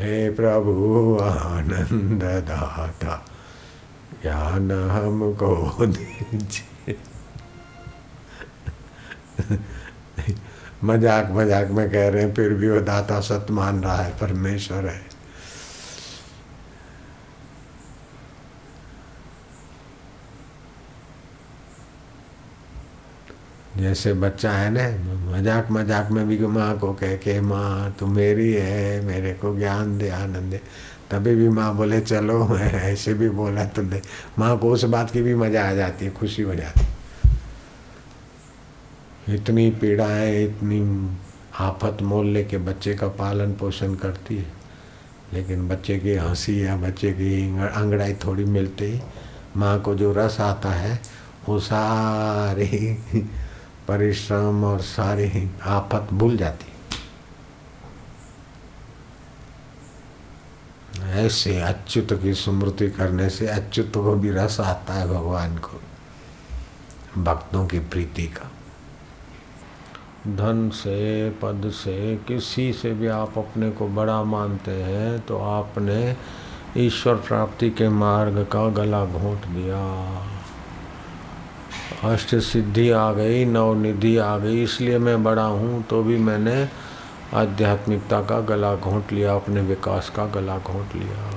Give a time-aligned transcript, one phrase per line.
[0.00, 3.16] हे प्रभु आनंद दाता
[4.22, 6.96] ज्ञान हमको दीजिए।
[10.84, 14.86] मज़ाक मज़ाक में कह रहे हैं, फिर भी वो दाता सत मान रहा है, परमेश्वर
[14.86, 15.09] है।
[23.80, 24.84] जैसे बच्चा है ना,
[25.32, 29.98] मज़ाक मज़ाक में भी माँ को कह के, माँ, तू मेरी है, मेरे को ज्ञान
[29.98, 30.60] दे, आनंद दे।
[31.10, 34.02] तभी भी माँ बोले, चलो ऐसे भी बोला तो दे।
[34.38, 36.88] माँ को उस बात की भी मज़ा आ जाती है, खुशी हो जाती
[39.34, 40.80] इतनी पीड़ाएँ, इतनी
[41.60, 44.46] आफत मोल लेके बच्चे का पालन पोषण करती है।
[45.32, 49.00] लेकिन बच्चे की हँसी या बच्चे की अंगड़ाई थोड़ी मिलती
[49.56, 51.00] माँ को जो रस आता है,
[51.48, 52.98] वो सारी
[53.90, 56.66] परिश्रम और सारी ही आफत भूल जाती।
[61.00, 65.80] ऐसे अच्युत की स्मृति करने से अच्युत को भी रस आता है भगवान को,
[67.18, 68.50] भक्तों की प्रीति का।
[70.36, 76.16] धन से, पद से, किसी से भी आप अपने को बड़ा मानते हैं तो आपने
[76.76, 79.80] ईश्वर प्राप्ति के मार्ग का गला घोंट दिया।
[82.04, 86.68] अष्ट सिद्धि आ गई नवनिधि आ गई, इसलिए मैं बड़ा हूँ तो भी मैंने
[87.34, 91.30] आध्यात्मिकता का गला घोंट लिया, अपने विकास का गला घोंट लिया।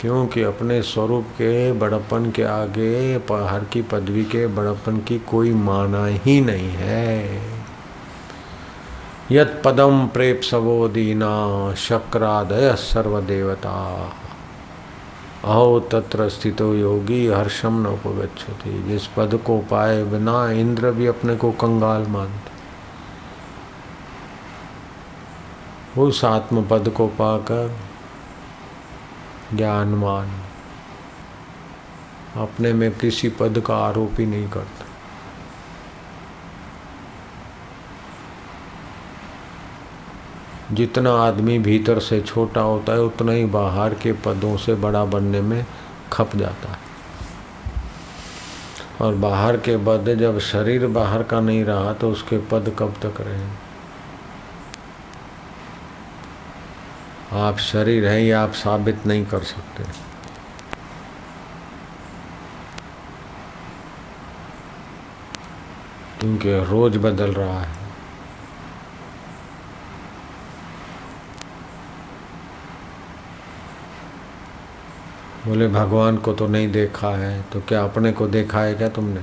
[0.00, 6.04] क्योंकि अपने स्वरूप के बड़प्पन के आगे, हर की पदवी के बड़प्पन की कोई माना
[6.06, 7.40] ही नहीं है।
[9.30, 13.76] यत पदम प्रेप सवो दीना शक्रादय सर्वदेवता।
[15.44, 21.36] अहो तत्र स्थितो योगी, हर्षम न उपगछति जिस पद को पाए बिना इंद्र भी अपने
[21.36, 22.52] को कंगाल मानते।
[26.00, 27.76] उस आत्म पद को पाकर
[29.54, 30.30] ज्ञानवान,
[32.36, 34.83] अपने में किसी पद का आरोप ही नहीं करता।
[40.74, 45.40] जितना आदमी भीतर से छोटा होता है, उतना ही बाहर के पदों से बड़ा बनने
[45.40, 45.66] में
[46.12, 46.78] खप जाता है।
[49.00, 53.20] और बाहर के पद जब शरीर बाहर का नहीं रहा तो उसके पद कब तक
[53.20, 53.46] रहे
[57.40, 59.84] आप शरीर हैं, ये आप साबित नहीं कर सकते।
[66.20, 67.83] क्योंकि रोज बदल रहा है।
[75.46, 79.20] बोले, भगवान को तो नहीं देखा है तो क्या अपने को देखा है क्या तुमने?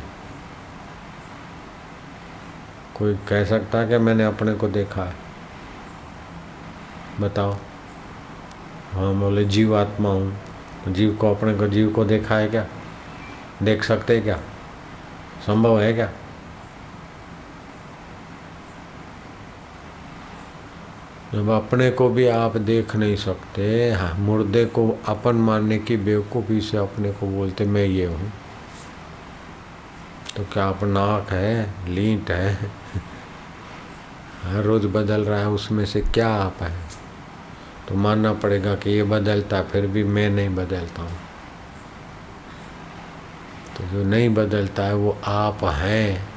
[2.96, 5.16] कोई कह सकता है कि मैंने अपने को देखा है।
[7.22, 7.54] बताओ।
[8.94, 10.34] हाँ बोले जीव आत्मा हूँ।
[10.86, 12.66] तो जीव को, अपने को, जीव को देखा है क्या?
[13.64, 14.38] देख सकते क्या?
[15.48, 16.10] संभव है क्या?
[21.34, 26.62] जब अपने को भी आप देख नहीं सकते। हाँ मुर्दे को अपन मानने की बेवकूफ़ी
[26.62, 28.34] से अपने को बोलते, मैं ये हूँ।
[30.38, 32.72] तो क्या आप नाक है, लीट है?
[34.44, 36.74] हर रोज़ बदल रहा है, उसमें से क्या आप है?
[37.90, 41.18] तो मानना पड़ेगा कि ये बदलता, फिर भी मैं नहीं बदलता हूँ।
[43.78, 46.30] तो जो नहीं बदलता है, वो आप हैं।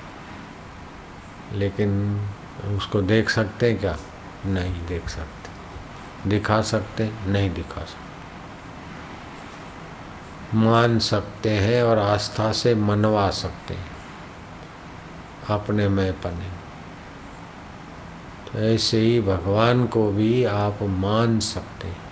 [1.53, 2.21] लेकिन
[2.77, 3.97] उसको देख सकते हैं क्या?
[4.47, 5.51] नहीं देख सकते।
[6.29, 8.05] दिखा सकते, नहीं दिखा सकते।
[10.57, 13.91] मान सकते हैं और आस्था से मनवा सकते हैं।
[15.51, 16.51] अपने में पने।
[18.51, 22.05] तो ऐसे ही भगवान को भी आप मान सकते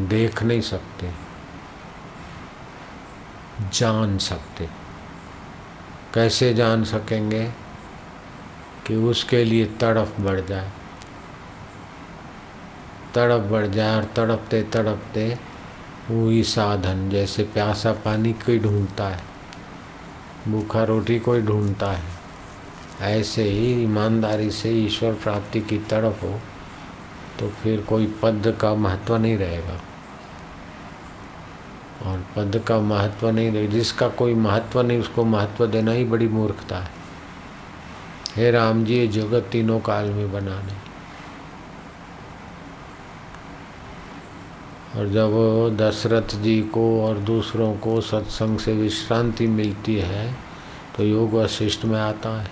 [0.00, 1.12] देख नहीं सकते।
[3.72, 4.68] जान सकते।
[6.14, 7.63] कैसे जान सकेंगे?
[8.86, 10.70] कि उसके लिए तड़प बढ़ जाए।
[13.14, 15.26] तड़प बढ़ जाए और तड़पते तड़पते
[16.10, 19.22] वही साधन, जैसे प्यासा पानी कोई ढूंढता है,
[20.48, 22.02] भूखा रोटी कोई ढूंढता है,
[23.02, 26.40] ऐसे ही ईमानदारी से ईश्वर प्राप्ति की तड़प हो
[27.40, 29.80] तो फिर कोई पद का महत्व नहीं रहेगा।
[32.02, 36.28] और पद का महत्व नहीं रहे, जिसका कोई महत्व नहीं, उसको महत्व देना ही बड़ी
[36.28, 37.03] मूर्खता है।
[38.36, 40.72] हे राम जी जगत तीनों काल में बनाने
[44.96, 50.34] और जब दशरथ जी को और दूसरों को सत्संग से विश्रांति मिलती है
[50.96, 52.50] तो योग वशिष्ठ में आता है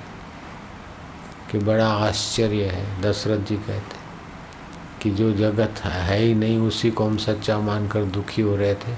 [1.50, 4.00] कि बड़ा आश्चर्य है, दशरथ जी कहते
[5.02, 8.96] कि जो जगत है ही नहीं, उसी को हम सच्चा मानकर दुखी हो रहे थे।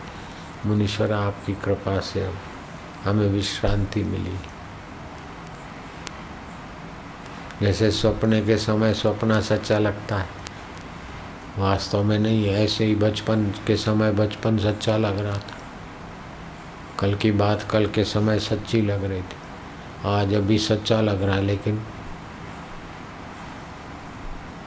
[0.67, 2.31] मुनीश्वर, आपकी कृपा से
[3.05, 4.37] हमें विश्रांति मिली।
[7.63, 10.29] जैसे सपने के समय सपना सच्चा लगता है।
[11.59, 15.59] वास्तव में नहीं है ऐसे ही बचपन के समय बचपन सच्चा लग रहा था।
[16.99, 19.37] कल की बात कल के समय सच्ची लग रही थी।
[20.07, 21.87] आज अभी सच्चा लग रहा है, लेकिन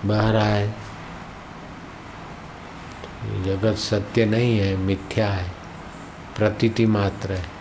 [0.06, 0.76] बह रहा है।
[3.44, 5.52] जगत सत्य नहीं है, मिथ्या है।
[6.38, 7.57] प्रतीति मात्र है।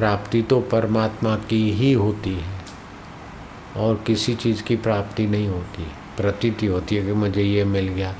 [0.00, 2.60] प्राप्ति तो परमात्मा की ही होती है
[3.76, 5.82] और किसी चीज़ की प्राप्ति नहीं होती।
[6.16, 8.14] प्रतीति होती है कि मुझे ये मिल गया,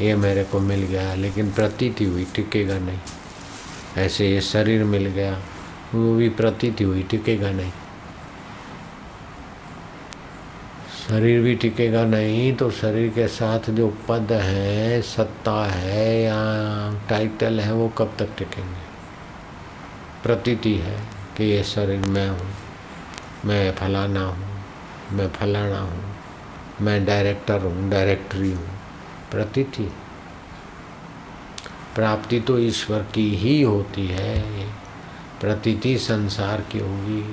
[0.00, 2.98] ये मेरे को मिल गया, लेकिन प्रतीति हुई, टिकेगा नहीं।
[3.96, 5.38] ऐसे ये शरीर मिल गया,
[5.94, 7.70] वो भी प्रतीति हुई, टिकेगा नहीं।
[11.08, 16.36] शरीर भी टिकेगा नहीं तो शरीर के साथ जो पद है, सत्ता है या
[17.08, 18.90] टाइटल है, वो कब तक टिकेंगे?
[20.22, 22.50] प्रतीति है। कि ये शरीर मैं हूँ,
[23.44, 24.48] मैं फलाना हूँ,
[25.12, 26.14] मैं फलाना हूँ,
[26.80, 28.68] मैं डायरेक्टर हूँ डायरेक्टरी हूँ,
[29.30, 29.88] प्रतीति।
[31.94, 34.40] प्राप्ति तो ईश्वर की ही होती है,
[35.40, 37.24] प्रतीति संसार की होगी।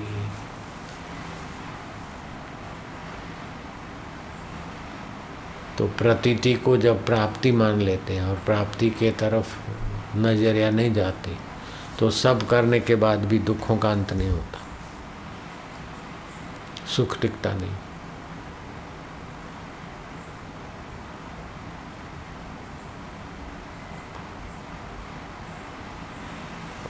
[5.78, 9.56] तो प्रतीति को जब प्राप्ति मान लेते हैं और प्राप्ति के तरफ़
[10.18, 11.38] नज़रिया नहीं जाती
[12.00, 14.60] तो सब करने के बाद भी दुखों का अंत नहीं होता।
[16.88, 17.76] सुख टिकता नहीं।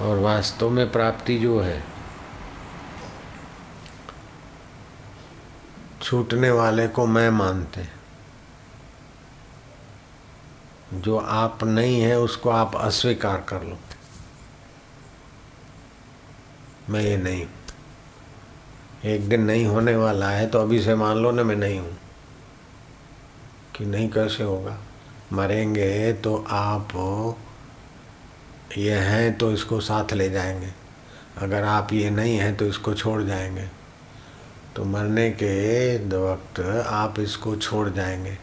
[0.01, 1.83] और वास्तव में प्राप्ति जो है,
[6.01, 7.87] छूटने वाले को मैं मानते
[10.93, 13.77] जो आप नहीं है, उसको आप अस्वीकार कर लो।
[16.89, 17.47] मैं ये नहीं
[19.05, 21.97] एक दिन नहीं होने वाला है तो अभी से मान लो ना मैं नहीं हूँ।
[23.75, 24.77] कि नहीं कैसे होगा?
[25.33, 26.87] मरेंगे तो आप,
[28.77, 30.69] ये हैं तो इसको साथ ले जाएँगे।
[31.37, 33.67] अगर आप ये नहीं हैं तो इसको छोड़ जाएँगे।
[34.75, 38.37] तो मरने के वक्त आप इसको छोड़ जाएँगे।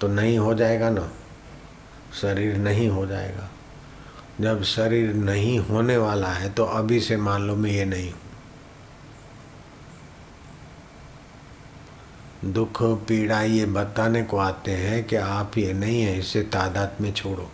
[0.00, 1.10] तो नहीं हो जाएगा ना?
[2.20, 3.50] शरीर नहीं हो जाएगा।
[4.40, 8.12] जब शरीर नहीं होने वाला है तो अभी से मान लो मैं ये नहीं
[12.44, 17.12] दुख, पीड़ा ये बताने को आते हैं कि आप ये नहीं है, इसे तादाद में
[17.12, 17.50] छोड़ो।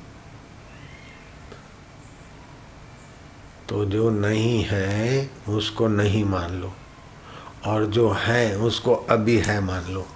[3.68, 6.74] तो जो नहीं है, उसको नहीं मान लो।
[7.66, 10.06] और जो है, उसको अभी है मान लो।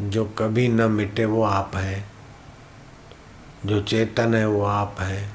[0.00, 2.04] जो कभी न मिटे वो आप है।
[3.66, 5.30] जो चेतन है वो आप है।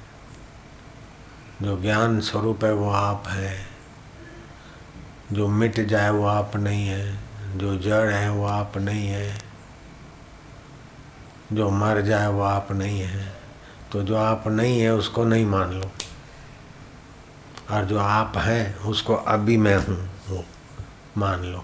[1.62, 3.66] जो ज्ञान स्वरूप है वो आप है।
[5.32, 7.20] जो मिट जाए वो आप नहीं है।
[7.58, 9.42] जो जड़ है वो आप नहीं है।
[11.54, 13.36] जो मर जाए वो आप नहीं है।
[13.92, 15.92] तो जो आप नहीं है उसको नहीं मान लो।
[17.72, 20.45] और जो आप हैं उसको अभी मैं हूँ, वो
[21.18, 21.64] मान लो।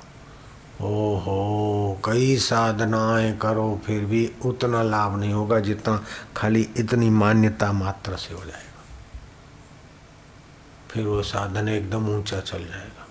[0.81, 6.03] ओहो, कई साधनाएँ करो, फिर भी उतना लाभ नहीं होगा जितना
[6.37, 8.83] खाली इतनी मान्यता मात्र से हो जाएगा।
[10.91, 13.07] फिर वो साधन एकदम ऊँचा चल जाएगा।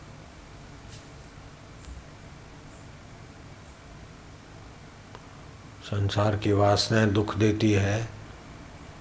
[5.85, 8.09] संसार की वासनाएँ दुख देती है,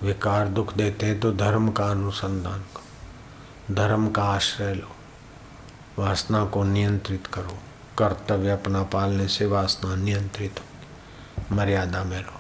[0.03, 4.95] विकार दुख देते हैं तो धर्म का अनुसंधान करो, धर्म का आश्रय लो,
[5.99, 7.57] वासना को नियंत्रित करो।
[7.97, 12.39] कर्तव्य अपना पालने से वासना नियंत्रित हो मर्यादा में रहो।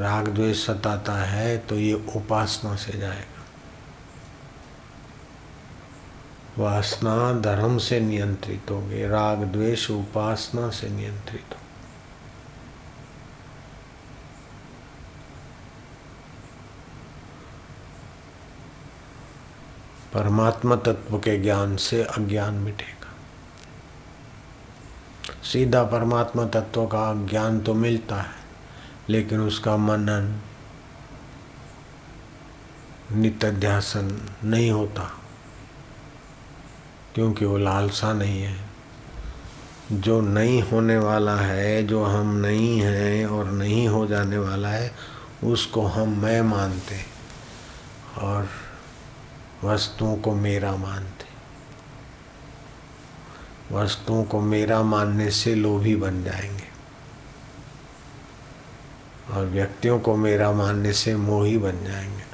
[0.00, 3.42] राग द्वेष सताता है तो ये उपासना से जाएगा।
[6.58, 11.58] वासना धर्म से नियंत्रित होगी, राग द्वेष उपासना से नियंत्रित हो
[20.14, 22.93] परमात्मा तत्व के ज्ञान से अज्ञान मिटेगा।
[25.44, 28.34] सीधा परमात्मा तत्व का ज्ञान तो मिलता है,
[29.08, 30.40] लेकिन उसका मनन
[33.12, 35.10] नित्यासन नहीं होता,
[37.14, 38.56] क्योंकि वो लालसा नहीं है।
[39.92, 44.90] जो नहीं होने वाला है, जो हम नहीं हैं और नहीं हो जाने वाला है,
[45.44, 47.00] उसको हम मैं मानते
[48.18, 48.48] और
[49.64, 51.23] वस्तुओं को मेरा मानते
[53.72, 56.74] वस्तुओं को मेरा मानने से लोभी बन जाएँगे।
[59.30, 62.24] और व्यक्तियों को मेरा मानने से मोही बन जाएँगे।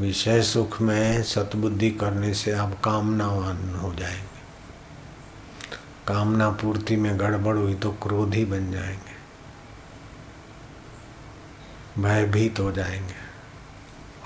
[0.00, 4.32] विषय सुख में सतबुद्धि करने से आप कामनावान हो जाएँगे।
[6.08, 9.12] कामना पूर्ति में गड़बड़ हुई तो क्रोधी बन जाएँगे।
[12.02, 13.21] भयभीत हो जाएँगे।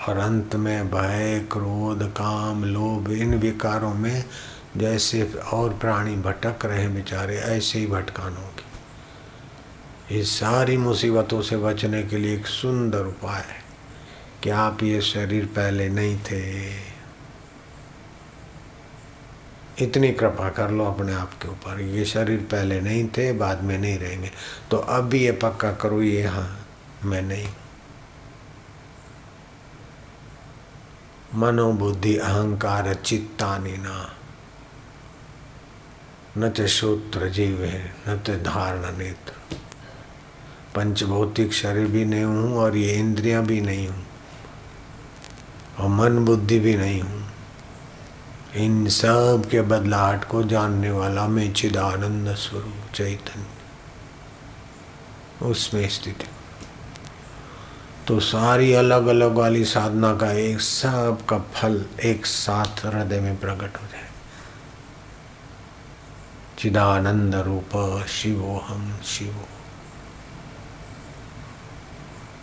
[0.09, 4.25] और अंत में भय, क्रोध, काम, लोभ, इन विकारों में
[4.77, 12.03] जैसे और प्राणी भटक रहे बेचारे, ऐसे ही भटकान होगी। इस सारी मुसीबतों से बचने
[12.03, 13.65] के लिए एक सुंदर उपाय है
[14.43, 16.71] कि आप ये शरीर पहले नहीं थे।
[19.85, 23.79] इतनी कृपा कर लो अपने आप के ऊपर। ये शरीर पहले नहीं थे, बाद में
[23.79, 24.31] नहीं रहेंगे।
[24.71, 26.67] तो अब भी ये पक्का करो, ये हाँ
[27.05, 27.49] मैं नहीं
[31.35, 33.77] मनोबुद्धि, अहंकार चित्तानि
[36.39, 39.33] न च श्रोत्र जीव है, न तो धारण नेत्र।
[40.75, 44.07] पंचभौतिक शरीर भी नहीं हूँ और ये इंद्रियाँ भी नहीं हूँ।
[45.79, 47.27] और मन बुद्धि भी नहीं हूँ।
[48.57, 53.47] इन सब के बदलाहट को जानने वाला मैं चिदानंद स्वरूप चैतन्य।
[55.47, 56.29] उसमें स्थित
[58.07, 63.41] तो सारी अलग अलग वाली साधना का एक सब का फल एक साथ हृदय में
[63.41, 64.09] प्रकट हो जाए।
[66.59, 69.49] चिदानंद रूप शिवो हम शिवो।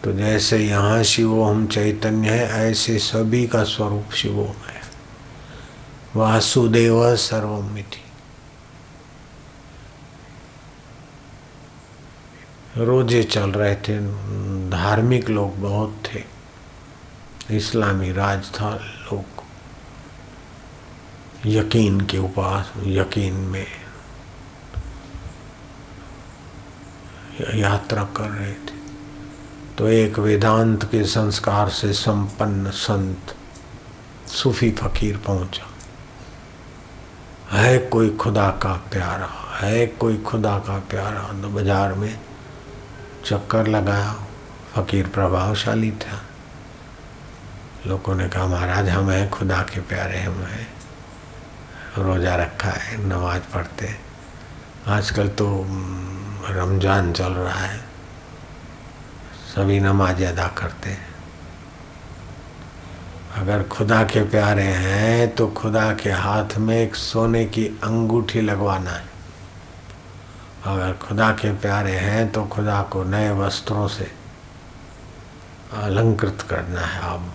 [0.03, 4.81] तो जैसे यहाँ शिवो हम चैतन्य है, ऐसे सभी का स्वरूप शिवो है।
[6.15, 8.01] वासुदेव सर्वमिति।
[12.77, 13.99] रोज़े चल रहे थे,
[14.69, 16.23] धार्मिक लोग बहुत थे,
[17.51, 19.41] इस्लामी राज था लोग।
[21.45, 23.65] यकीन के उपास, यकीन में
[27.55, 28.81] यात्रा कर रहे थे।
[29.77, 33.35] तो एक वेदांत के संस्कार से संपन्न संत,
[34.29, 35.69] सूफी फकीर पहुँचा।
[37.51, 42.19] है कोई खुदा का प्यारा, है कोई खुदा का प्यारा तो बाज़ार में
[43.25, 44.13] चक्कर लगाया
[44.73, 46.21] फकीर प्रभावशाली था।
[47.87, 50.67] लोगों ने कहा, महाराज, हम हैं, खुदा के प्यारे, हम हैं।
[51.97, 53.95] रोज़ा रखा है, नमाज़ पढ़ते
[54.87, 55.47] आजकल तो
[56.49, 57.79] रमज़ान चल रहा है।
[59.55, 61.11] सभी नमाज़ अदा करते हैं।
[63.35, 68.91] अगर खुदा के प्यारे हैं तो खुदा के हाथ में एक सोने की अंगूठी लगवाना
[68.91, 69.12] है।
[70.65, 74.11] अगर खुदा के प्यारे हैं तो खुदा को नए वस्त्रों से
[75.73, 77.33] अलंकृत करना है, अब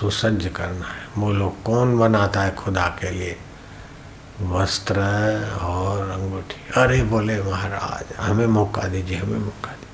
[0.00, 3.36] सुसज्ज करना है। बोलो कौन बनाता है खुदा के लिए?
[4.42, 5.00] वस्त्र
[5.62, 9.88] और अंगूठी। अरे बोले महाराज, हमें मौका दीजिए, हमें मौका दीजिए।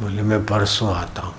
[0.00, 1.34] बोले, मैं परसों आता हूँ।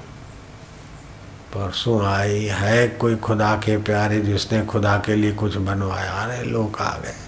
[1.54, 6.12] परसों आई है कोई खुदा के प्यारे जिसने खुदा के लिए कुछ बनवाया?
[6.12, 7.27] अरे लोग आ गए।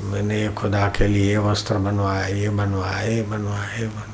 [0.00, 4.12] मैंने ये खुदा के लिए ये वस्त्र बनवाया, ये बनवाया ये बनवाया ये बनवाया।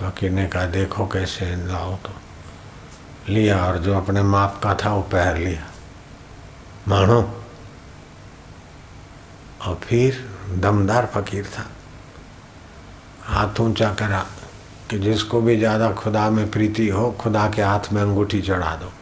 [0.00, 2.10] फकीर ने कहा, देखो कैसे लाओ तो।
[3.28, 5.66] लिया और जो अपने माप का था वो पहन लिया।
[6.88, 7.20] मानो?
[9.62, 11.66] और फिर दमदार फकीर था।
[13.24, 14.26] हाथ ऊँचा करा
[14.90, 18.92] कि जिसको भी ज़्यादा खुदा में प्रीति हो, खुदा के हाथ में अंगूठी चढ़ा दो।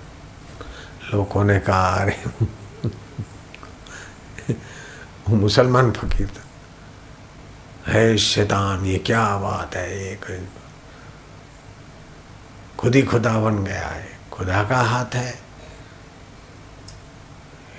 [1.12, 2.25] लोगों ने कहा, अरे,
[5.28, 6.42] वो मुसलमान फकीर था।
[7.92, 10.16] है शैतान, ये क्या बात है, ये
[12.78, 15.33] खुद ही खुदा बन गया है। खुदा का हाथ है,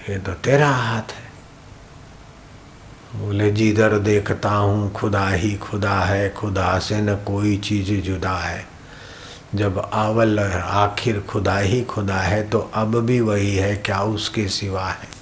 [0.09, 1.33] ये तो तेरा हाथ है।
[3.15, 8.72] बोले, जिधर देखता हूँ खुदा ही खुदा है, खुदा से न कोई चीज़ जुदा है।
[9.55, 14.87] जब अवल आखिर खुदा ही खुदा है तो अब भी वही है, क्या उसके सिवा
[14.87, 15.13] है?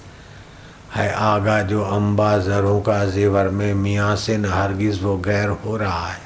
[0.96, 5.78] है आगा जो अम्बा ज़रों का जेवर में मियाँ से न हरगिज़ वो गैर हो
[5.78, 6.22] रहा है।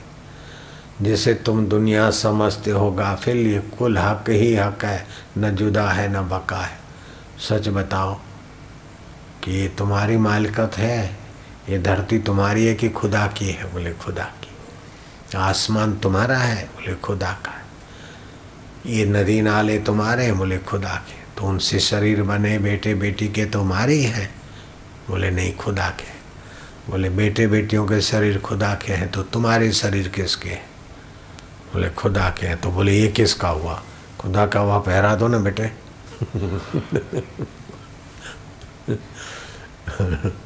[1.01, 5.07] जिसे तुम दुनिया समझते हो, गाफिल, ये कुल हक ही हक है,
[5.37, 6.77] न जुदा है, न बका है।
[7.49, 8.19] सच बताओ
[9.43, 11.17] कि ये तुम्हारी मालिकत है?
[11.69, 13.73] ये धरती तुम्हारी है कि खुदा की है?
[13.73, 14.51] बोले, खुदा की।
[15.37, 16.65] आसमान तुम्हारा है?
[16.65, 17.64] बोले, खुदा का है।
[18.85, 23.93] ये नदी नाले तुम्हारे बोले, खुदा के। तो उनसे शरीर बने बेटे बेटी के तुम्हारे
[23.93, 24.35] ही हैं।
[25.09, 26.15] बोले, नहीं, खुदा के।
[26.91, 30.65] बोले बेटे बेटियों के शरीर खुदा के हैं तो तुम्हारे शरीर किसके हैं?
[31.73, 33.83] बोले, खुदा के हैं। तो बोले, ये किसका हुआ?
[34.19, 35.71] खुदा का हुआ पहरा दो ना, बेटे।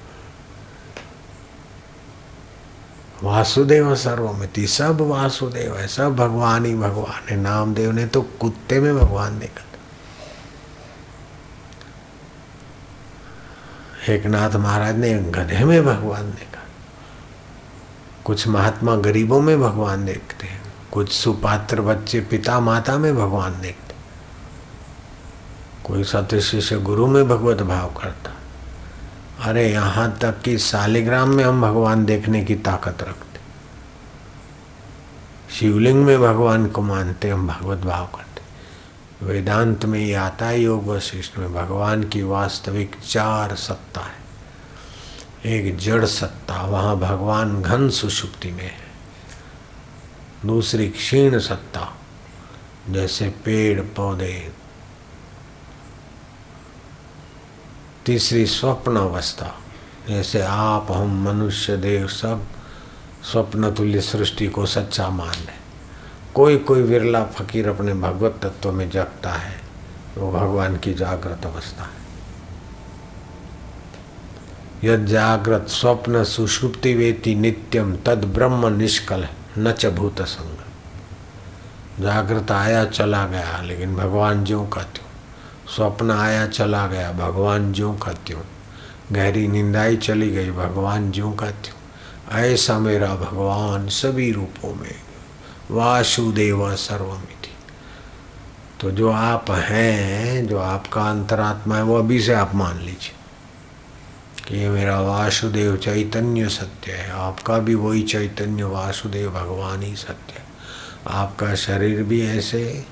[3.23, 8.95] वासुदेव सर्वमिति, सब वासुदेव है, सब भगवान ही भगवान है। नामदेव ने तो कुत्ते में
[8.97, 9.63] भगवान देखा
[14.09, 16.61] एक नाथ महाराज ने गधे में भगवान देखा।
[18.25, 20.61] कुछ महात्मा गरीबों में भगवान देखते हैं,
[20.91, 23.95] कुछ सुपात्र बच्चे पिता माता में भगवान देखते
[25.83, 28.31] कोई सत्य शिष्य गुरु में भगवत भाव करता
[29.41, 33.39] अरे यहाँ तक कि शालिग्राम में हम भगवान देखने की ताकत रखते।
[35.53, 38.41] शिवलिंग में भगवान को मानते, हम भगवत भाव करते।
[39.25, 44.19] वेदांत में ये आता है, योग वशिष्ठ में भगवान की वास्तविक चार सत्ता है।
[45.45, 48.89] एक जड़ सत्ता, वहाँ भगवान घन सुषुप्ति में है।
[50.45, 51.97] दूसरी क्षीण सत्ता,
[52.89, 54.51] जैसे पेड़, पौधे
[58.09, 59.59] तीसरी स्वप्न अवस्था
[60.09, 62.45] जैसे आप, हम, मनुष्य, देव सब
[63.23, 65.53] स्वप्न तुल्य सृष्टि को सच्चा मान ले।
[66.35, 69.61] कोई कोई विरला फकीर अपने भगवत तत्व में जगता है,
[70.17, 71.99] वो भगवान की जागृत अवस्था है।
[74.83, 80.57] यद जागृत स्वप्न सुषुप्ति वेति नित्यम तद ब्रह्म निष्कल न च भूत संग।
[82.03, 85.08] जागृत आया, चला गया, लेकिन भगवान ज्यों का त्यों।
[85.75, 88.41] स्वप्न आया, चला गया। भगवान ज्यों का त्यों।
[89.11, 91.79] गहरी निंदाई चली गई, भगवान ज्यों का त्यों।
[92.39, 94.95] ऐसा मेरा भगवान सभी रूपों में
[95.71, 97.49] वासुदेव सर्वमिति।
[98.81, 103.15] तो जो आप हैं, जो आपका अंतरात्मा है, वो अभी से आप मान लीजिए
[104.47, 110.33] कि ये मेरा वासुदेव चैतन्य सत्य है। आपका भी वही चैतन्य वासुदेव भगवान ही सत्य
[110.33, 110.45] है।
[111.07, 112.85] आपका शरीर भी ऐसे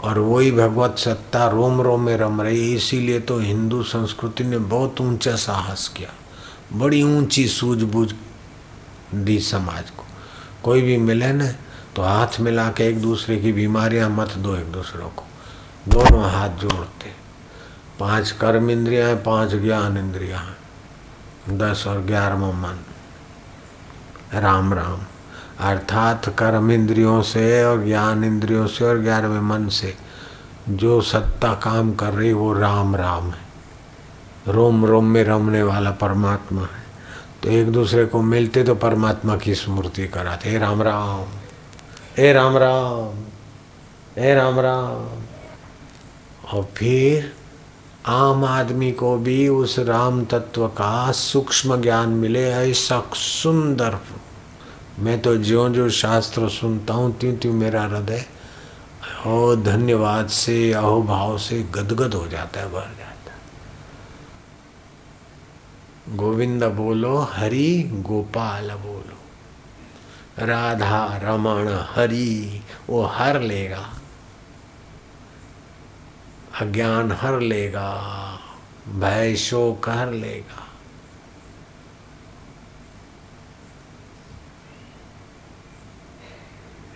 [0.00, 5.00] और वही भगवत सत्ता रोम रोम में रम रही इसीलिए तो हिंदू संस्कृति ने बहुत
[5.00, 6.10] ऊँचा साहस किया।
[6.72, 8.12] बड़ी ऊँची सूझबूझ
[9.14, 10.04] दी समाज को।
[10.62, 11.48] कोई भी मिले न
[11.96, 15.24] तो हाथ मिला के एक दूसरे की बीमारियाँ मत दो एक दूसरों को।
[15.88, 17.12] दोनों हाथ जोड़ते।
[18.00, 22.78] पाँच कर्म इंद्रिया हैं, पाँच ज्ञान इंद्रिया हैं। दस और ग्यारहवा मन।
[24.34, 25.00] राम राम।
[25.60, 29.96] अर्थात कर्म इंद्रियों से और ज्ञान इंद्रियों से और ग्यारहवें मन से,
[30.68, 33.48] जो सत्ता काम कर रही, वो राम राम है।
[34.48, 36.88] रोम रोम में रमने वाला परमात्मा है।
[37.42, 41.24] तो एक दूसरे को मिलते तो परमात्मा की स्मृति कराते। हे राम राम,
[42.16, 43.18] हे राम राम,
[44.22, 45.22] हे राम राम।
[46.52, 47.32] और फिर
[48.06, 53.94] आम आदमी को भी उस राम तत्व का सूक्ष्म ज्ञान मिले ऐसा सुंदर
[54.98, 58.26] मैं तो ज्यो जो शास्त्र सुनता हूँ त्यों त्यों मेरा हृदय
[59.26, 63.38] ओ धन्यवाद से अहो भाव से गदगद हो जाता है, भर जाता है।
[66.16, 69.18] गोविंद बोलो, हरि गोपाल बोलो।
[70.46, 73.90] राधा रमण हरि, वो हर लेगा।
[76.60, 77.90] अज्ञान हर लेगा,
[78.88, 80.67] भय शोक हर लेगा।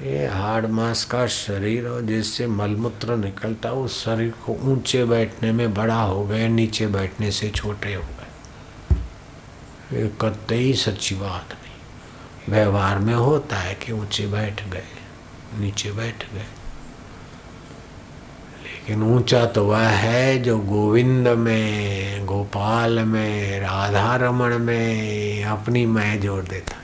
[0.03, 5.75] ये हार्ड मास का शरीर और जिससे मलमूत्र निकलता उस शरीर को ऊँचे बैठने में
[5.75, 8.97] बड़ा हो गए, नीचे बैठने से छोटे हो गए।
[9.97, 14.85] ये कतई सच्ची बात नहीं। व्यवहार में होता है कि ऊँचे बैठ गए,
[15.59, 16.47] नीचे बैठ गए।
[18.65, 26.21] लेकिन ऊँचा तो वह है जो गोविंद में, गोपाल में राधा रमण में अपनी मैं
[26.21, 26.82] जोड़ देता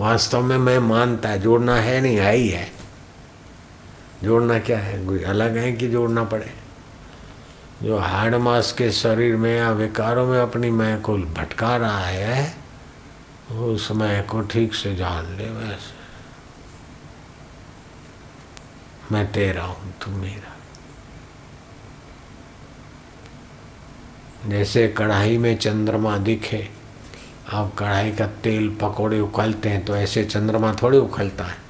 [0.00, 2.72] वास्तव में मैं मानता है जोड़ना है नहीं, है ही है।
[4.24, 5.06] जोड़ना क्या है?
[5.06, 6.54] कोई अलग है कि जोड़ना पड़े?
[7.82, 12.56] जो हाड़ मास के शरीर में या विकारों में अपनी मैं को भटका रहा है,
[13.52, 15.94] उस मैं को ठीक से जान ले वैसे
[19.12, 20.50] मैं तेरा हूँ, तू मेरा।
[24.50, 26.70] जैसे कढ़ाई में चंद्रमा दिखे
[27.46, 31.62] आप कढ़ाई का तेल पकोड़े उखलते हैं तो ऐसे चंद्रमा थोड़े उखलता है।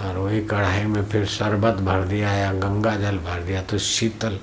[0.00, 4.38] और वही कढ़ाई में फिर शरबत भर दिया या गंगा जल भर दिया तो शीतल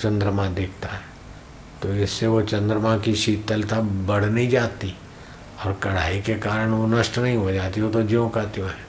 [0.00, 1.00] चंद्रमा दिखता है।
[1.82, 4.94] तो इससे वो चंद्रमा की शीतलता बढ़ नहीं जाती
[5.66, 8.86] और कढ़ाई के कारण वो नष्ट नहीं हो जाती, वो तो ज्यों का त्यों है।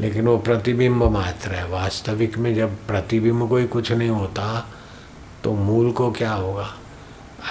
[0.00, 4.66] लेकिन वो प्रतिबिंब मात्र है। वास्तविक में जब प्रतिबिंब कोई कुछ नहीं होता
[5.44, 6.74] तो मूल को क्या होगा?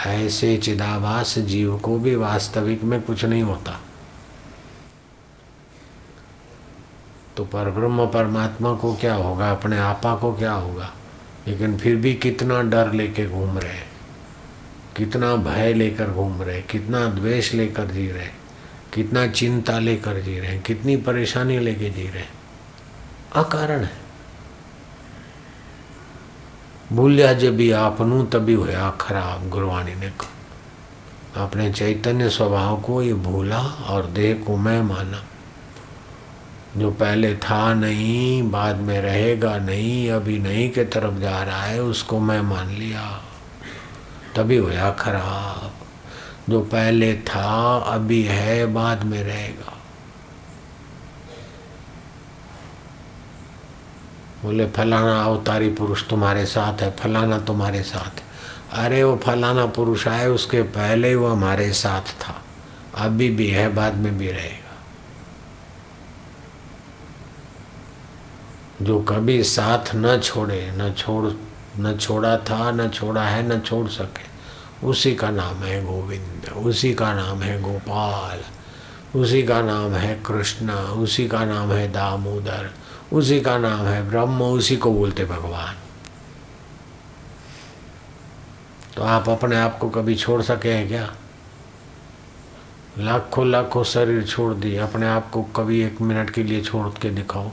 [0.07, 3.81] ऐसे चिदाभास जीव को भी वास्तविक में कुछ नहीं होता।
[7.37, 9.51] तो पर ब्रह्म परमात्मा को क्या होगा?
[9.51, 10.93] अपने आपा को क्या होगा?
[11.47, 13.95] लेकिन फिर भी कितना डर लेके घूम रहे
[14.97, 18.27] कितना भय लेकर घूम रहे कितना द्वेष लेकर जी रहे
[18.93, 22.23] कितना चिंता लेकर जी रहे कितनी परेशानी लेके जी रहे
[23.35, 24.04] अकारण है।
[26.93, 33.13] भूलिया जब भी आपनू तभी हुआ खराब गुरवाणी ने कहा अपने चैतन्य स्वभाव को ये
[33.13, 35.23] भूला और देह को मैं माना।
[36.77, 41.81] जो पहले था नहीं, बाद में रहेगा नहीं, अभी नहीं के तरफ़ जा रहा है,
[41.81, 43.21] उसको मैं मान लिया।
[44.35, 45.71] तभी होया खराब
[46.49, 49.74] जो पहले था, अभी है, बाद में रहेगा।
[54.45, 58.25] बोले, फलाना अवतारी पुरुष तुम्हारे साथ है, फलाना तुम्हारे साथ है।
[58.71, 62.41] अरे, वो फलाना पुरुष आए, उसके पहले ही वो हमारे साथ था।
[62.95, 64.77] अभी भी है, बाद में भी रहेगा।
[68.81, 71.33] जो कभी साथ न छोड़े, न छोड़,
[71.81, 74.35] न छोड़ा था, न छोड़ा है, न छोड़ सके,
[74.87, 78.41] उसी का नाम है गोविंद, उसी का नाम है गोपाल,
[79.19, 82.71] उसी का नाम है कृष्ण, उसी का नाम है दामोदर
[83.13, 85.75] उसी का नाम है ब्रह्म, उसी को बोलते भगवान।
[88.95, 91.15] तो आप अपने आप को कभी छोड़ सके हैं क्या?
[92.97, 97.09] लाखों लाखों शरीर छोड़ दिए, अपने आप को कभी एक मिनट के लिए छोड़ के
[97.09, 97.51] दिखाओ।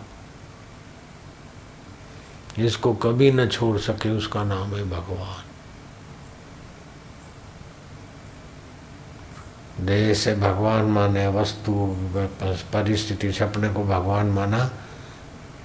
[2.56, 5.44] जिसको कभी न छोड़ सके, उसका नाम है भगवान।
[9.86, 11.96] देह से भगवान माने, वस्तु,
[12.72, 14.70] परिस्थिति सपने को भगवान माना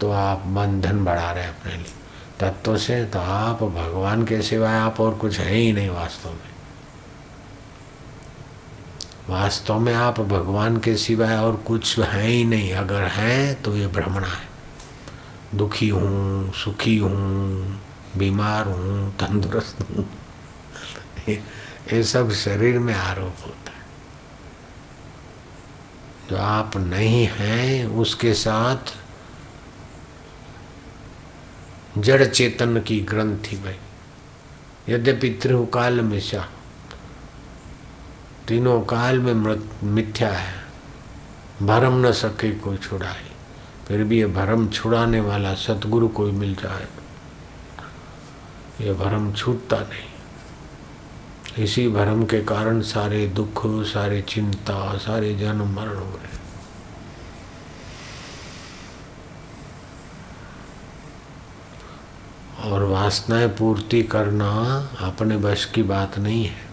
[0.02, 1.94] तो आप बंधन बढ़ा रहे अपने लिए।
[2.40, 6.56] तत्व से तो आप भगवान के सिवाय आप और कुछ है ही नहीं वास्तव में।
[9.30, 13.88] वास्तव में आप भगवान के सिवाय और कुछ है ही नहीं। अगर हैं तो ये
[13.88, 14.48] भ्रमणा है।
[15.56, 17.82] दुखी हूँ, सुखी हूँ,
[18.18, 20.06] बीमार हूँ, तंदुरुस्त हूँ।
[21.30, 23.86] ये सब शरीर में आरोप होता है।
[26.30, 28.94] जो आप नहीं हैं, उसके साथ
[32.02, 33.76] जड़ चेतन की ग्रंथि भाई
[34.90, 36.50] यद्यपि त्रिकाल मिशा
[38.48, 40.56] तीनों काल में मृत, मिथ्या है।
[41.62, 43.32] भरम न सके कोई छुड़ाए।
[43.88, 46.88] फिर भी ये भरम छुड़ाने वाला सतगुरु कोई मिल जाए।
[48.86, 55.96] ये भरम छूटता नहीं। इसी भरम के कारण सारे दुख, सारे चिंता, सारे जन्म मरण
[55.96, 56.37] हो रहे
[62.68, 64.50] और वासनाएँ पूर्ति करना
[65.00, 66.68] अपने बश की बात नहीं है।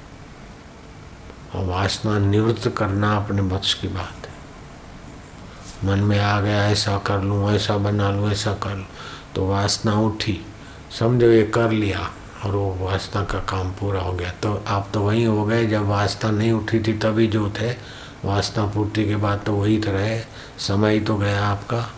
[1.54, 4.34] और वासना निवृत्त करना अपने बश की बात है।
[5.84, 8.86] मन में आ गया, ऐसा कर लूँ, ऐसा बना लूँ, ऐसा कर लूँ।
[9.34, 10.46] तो वासना उठी,
[10.98, 12.10] समझो ये कर लिया
[12.44, 15.86] और वो वासना का काम पूरा हो गया। तो आप तो वहीं हो गए, जब
[15.86, 17.72] वासना नहीं उठी थी तभी जो थे।
[18.24, 20.20] वासना पूर्ति के बाद तो वही तो रहे।
[20.58, 21.90] समय ही तो गया आपका।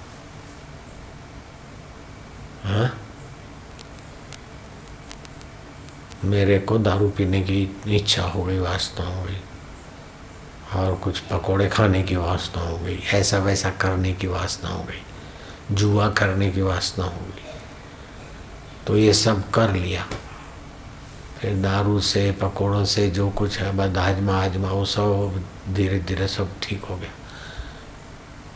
[2.64, 2.94] हाँ?
[6.24, 9.40] मेरे को दारू पीने की इच्छा हो गई वासना हो गई।
[10.74, 15.02] और कुछ पकोड़े खाने की वासना हो गई, ऐसा वैसा करने की वासना हो गई,
[15.74, 17.42] जुआ करने की वासना हो गई।
[18.86, 20.06] तो ये सब कर लिया।
[21.38, 26.28] फिर दारू से, पकोड़ों से जो कुछ है बद हाजमा हाजमा, वो सब धीरे धीरे
[26.28, 27.10] सब ठीक हो गया।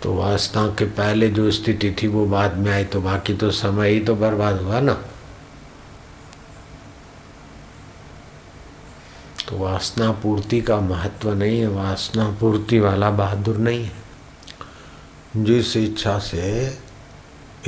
[0.03, 3.91] तो वासना के पहले जो स्थिति थी, वो बाद में आई तो बाकी तो समय
[3.91, 5.05] ही तो बर्बाद हुआ ना।
[9.51, 13.93] तो वासना पूर्ति का महत्व नहीं है वासना पूर्ति वाला बहादुर नहीं है।
[15.37, 16.79] जिस इच्छा से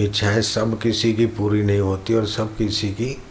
[0.01, 3.23] इच्छाएँ सब किसी की पूरी नहीं होती और सब किसी की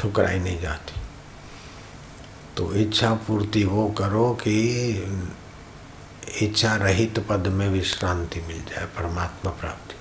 [0.00, 1.00] ठुकराई नहीं जाती।
[2.56, 4.58] तो इच्छा पूर्ति वो करो कि
[6.42, 9.93] इच्छा रहित पद में विश्रांति मिल जाए, परमात्मा प्राप्ति।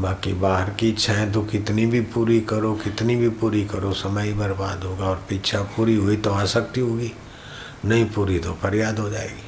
[0.00, 4.32] बाकी बाहर की इच्छाएँ तो कितनी भी पूरी करो, कितनी भी पूरी करो, समय ही
[4.32, 7.12] बर्बाद होगा और पीछा पूरी हुई तो आसक्ति होगी,
[7.84, 9.44] नहीं पूरी तो फरियाद हो जाएगी।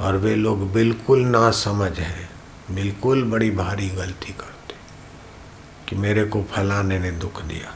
[0.00, 2.28] और वे लोग बिल्कुल ना समझ है,
[2.70, 4.74] बिल्कुल बड़ी भारी गलती करते
[5.88, 7.74] कि मेरे को फलाने ने दुख दिया।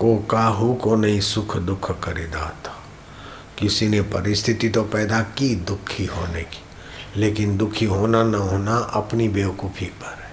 [0.00, 2.76] को काहू को नहीं सुख दुख करे दाता,
[3.58, 6.62] किसी ने परिस्थिति तो पैदा की दुखी होने की।
[7.16, 10.30] लेकिन दुखी होना न होना अपनी बेवकूफ़ी पर है।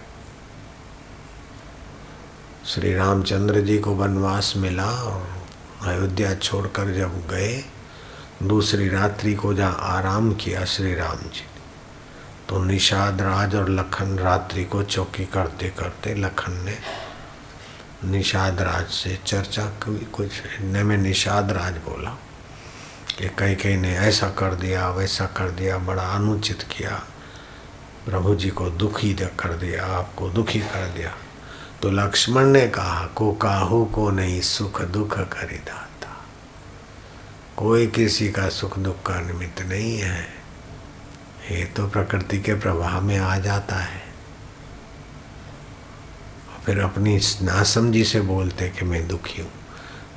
[2.66, 5.28] श्री रामचंद्र जी को वनवास मिला और
[5.82, 7.64] अयोध्या छोड़कर जब गए,
[8.44, 11.46] दूसरी रात्रि को जहाँ आराम किया श्री राम जी
[12.50, 16.78] तो निषाद राज और लखन रात्रि को चौकी करते करते लखन ने
[18.06, 22.18] निषाद राज से चर्चा की, कुछ इतने में निषाद राज बोला।
[23.18, 27.04] कि कई कई ने ऐसा कर दिया, वैसा कर दिया, बड़ा अनुचित किया।
[28.06, 31.16] प्रभु जी को दुखी कर दिया, आपको दुखी कर दिया।
[31.82, 36.26] तो लक्ष्मण ने कहा, को काहू को नहीं सुख दुख करी दाता।
[37.58, 40.24] कोई किसी का सुख दुख का निमित्त नहीं है।
[41.52, 44.02] ये तो प्रकृति के प्रवाह में आ जाता है।
[46.66, 49.52] फिर अपनी नासमझी से बोलते कि मैं दुखी हूँ।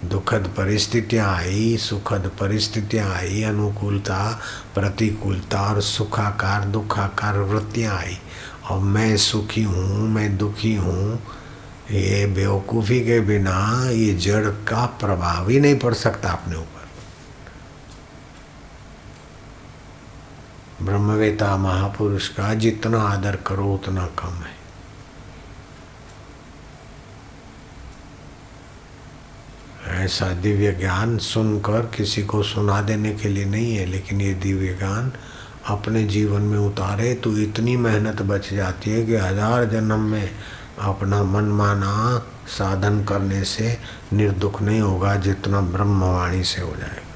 [0.04, 4.40] दुखद परिस्थितियाँ आई, सुखद परिस्थितियाँ आई, अनुकूलता,
[4.74, 8.18] प्रतिकूलता और सुखाकार, दुखाकार वृत्तियाँ आई।
[8.70, 11.22] और मैं सुखी हूँ, मैं दुखी हूँ,
[11.90, 16.88] ये बेवकूफ़ी के बिना ये जड़ का प्रभाव ही नहीं पड़ सकता अपने ऊपर।
[20.84, 24.59] ब्रह्मवेता महापुरुष का जितना आदर करो, उतना कम है।
[29.94, 34.74] ऐसा दिव्य ज्ञान सुनकर किसी को सुना देने के लिए नहीं है, लेकिन ये दिव्य
[34.78, 35.12] ज्ञान
[35.68, 40.30] अपने जीवन में उतारे तो इतनी मेहनत बच जाती है कि हज़ार जन्म में
[40.80, 41.92] अपना मन माना
[42.48, 43.76] साधन करने से
[44.12, 47.08] निर्दुख नहीं होगा, जितना ब्रह्मवाणी से हो जाएगा।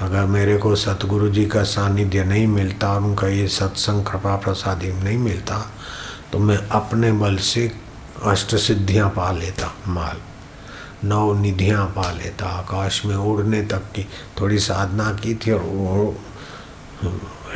[0.00, 4.92] अगर मेरे को सतगुरु जी का सानिध्य नहीं मिलता और उनका ये सत्संग कृपा प्रसादी
[4.94, 5.58] नहीं मिलता
[6.32, 7.70] तो मैं अपने बल से
[8.24, 10.16] अष्ट सिद्धियाँ पा लेता, माल।
[11.04, 14.06] नौ निधियाँ पा लेता, आकाश में उड़ने तक की।
[14.40, 16.14] थोड़ी साधना की थी और वो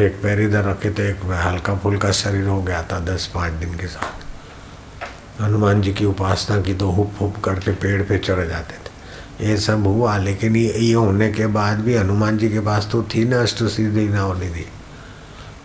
[0.00, 3.74] एक पैर इधर रखे तो एक हल्का फुल्का शरीर हो गया था दस पाँच दिन
[3.78, 8.74] के साथ। हनुमान जी की उपासना की तो हुप हुप करके पेड़ पे चढ़ जाते
[8.74, 8.96] थे।
[9.40, 13.02] ये सब हुआ, लेकिन ये ये होने के बाद भी हनुमान जी के पास तो
[13.14, 14.64] थी ना अष्ट सिद्धि ना होने दी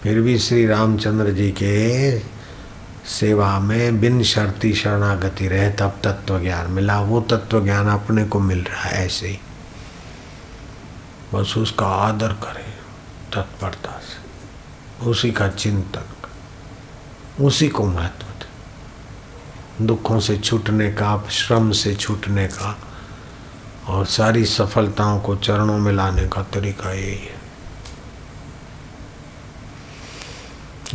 [0.03, 2.17] फिर भी श्री रामचंद्र जी के
[3.05, 8.39] सेवा में बिन शर्ती शरणागति रहे, तब तत्व ज्ञान मिला। वो तत्व ज्ञान अपने को
[8.39, 9.39] मिल रहा है ऐसे ही।
[11.33, 12.73] बस उसका आदर करें
[13.33, 14.23] तत्परता से।
[15.05, 16.05] उसी का चिंतन
[17.43, 18.43] उसी को महत्व दे।
[19.85, 22.77] दुखों से छूटने का, श्रम से छूटने का
[23.87, 27.42] और सारी सफलताओं को चरणों में लाने का तरीका यही है।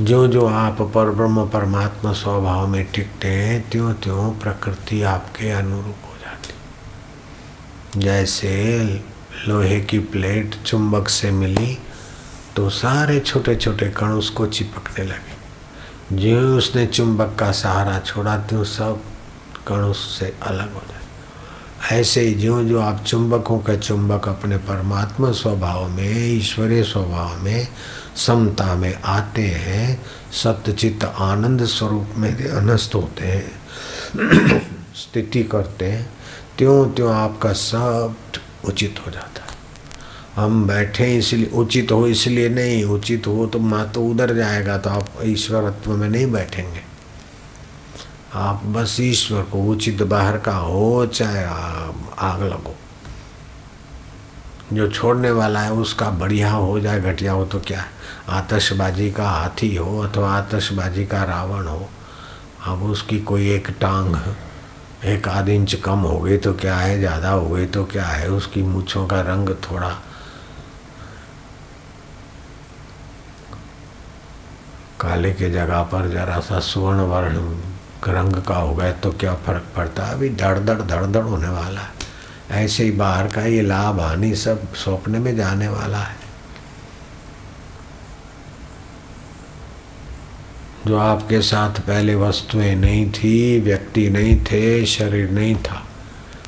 [0.00, 6.04] जो जो आप पर ब्रह्म परमात्मा स्वभाव में टिकते हैं त्यों त्यों प्रकृति आपके अनुरूप
[6.04, 8.84] हो जाती। जैसे
[9.48, 11.78] लोहे की प्लेट चुंबक से मिली
[12.56, 18.64] तो सारे छोटे छोटे कण उसको चिपकने लगे। जो उसने चुंबक का सहारा छोड़ा, त्यों
[18.64, 19.02] सब
[19.66, 25.32] कण उससे अलग हो जाए ऐसे ही जो जो आप चुंबकों का चुंबक अपने परमात्मा
[25.32, 27.68] स्वभाव में, ईश्वरीय स्वभाव में
[28.26, 30.02] समता में आते हैं
[30.32, 34.62] सत्यचित आनंद स्वरूप में अनस्त होते हैं,
[34.94, 36.10] स्थिति करते हैं,
[36.58, 38.16] त्यों त्यों आपका सब
[38.64, 39.56] उचित हो जाता है।
[40.36, 44.90] हम बैठे इसलिए, उचित हो इसलिए नहीं, उचित हो तो माँ तो उधर जाएगा तो
[44.90, 46.80] आप ईश्वरत्व में नहीं बैठेंगे।
[48.34, 51.44] आप बस ईश्वर को उचित बाहर का हो, चाहे
[52.18, 52.74] आग लगो।
[54.72, 57.97] जो छोड़ने वाला है, उसका बढ़िया हो जाए, घटिया हो तो क्या है?
[58.28, 61.88] आतशबाजी का हाथी हो अथवा आतशबाजी का रावण हो,
[62.66, 64.16] अब उसकी कोई एक टांग,
[65.06, 68.28] एक आध इंच कम हो गई तो क्या है, ज़्यादा हो गई तो क्या है,
[68.30, 69.88] उसकी मूछों का रंग थोड़ा।
[75.00, 77.36] काले के जगह पर जरा सा सुवर्ण वर्ण
[78.08, 80.06] रंग का हो गया तो क्या फ़र्क पड़ता?
[80.06, 84.00] है अभी धड़ धड़ धड़ धड़ होने वाला है। ऐसे ही बाहर का ये लाभ,
[84.00, 86.17] हानि सब सौंपने में जाने वाला है।
[90.88, 95.82] जो आपके साथ पहले वस्तुएँ नहीं थी, व्यक्ति नहीं थे, शरीर नहीं था,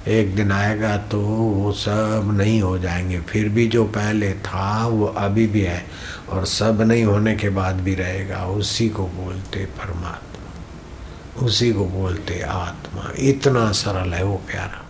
[0.09, 5.07] एक दिन आएगा तो वो सब नहीं हो जाएँगे। फिर भी जो पहले था, वो
[5.07, 5.85] अभी भी है
[6.29, 12.40] और सब नहीं होने के बाद भी रहेगा। उसी को बोलते परमात्मा, उसी को बोलते
[12.40, 14.87] आत्मा। इतना सरल है वो प्यारा।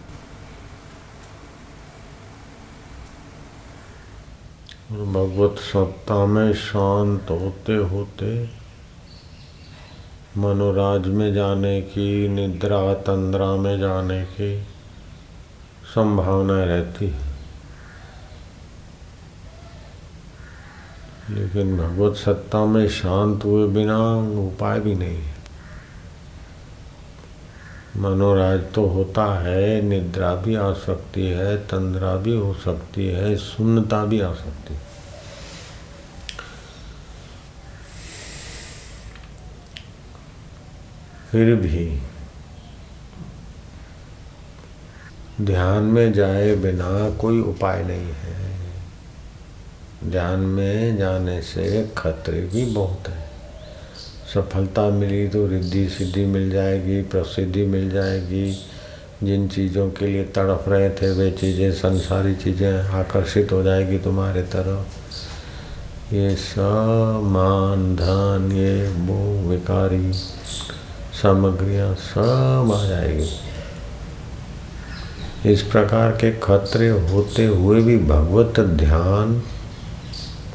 [4.92, 8.60] भगवत सत्ता में शांत होते होते
[10.38, 14.62] मनोराज में जाने की, निद्रा तंद्रा में जाने की
[15.95, 17.31] संभावना रहती है।
[21.31, 25.35] लेकिन भगवत सत्ता में शांत हुए बिना उपाय भी नहीं है।
[27.97, 34.05] मनोराज तो होता है, निद्रा भी आ सकती है, तंद्रा भी हो सकती है, सुन्नता
[34.05, 34.89] भी आ सकती है।
[41.31, 42.01] फिर भी
[45.40, 48.51] ध्यान में जाए बिना कोई उपाय नहीं है।
[50.11, 53.31] ध्यान में जाने से खतरे भी बहुत है।
[54.35, 58.53] सफलता मिली तो रिद्धि सिद्धि मिल जाएगी, प्रसिद्धि मिल जाएगी।
[59.23, 64.43] जिन चीज़ों के लिए तड़फ रहे थे, वे चीज़ें, संसारी चीज़ें आकर्षित हो जाएगी तुम्हारे
[64.43, 70.12] तरफ़। ये सब मान धन ये वो विकारी।
[71.22, 73.28] सामग्रियाँ सब आ जाएगी।
[75.44, 79.35] इस प्रकार के खतरे होते हुए भी भगवत ध्यान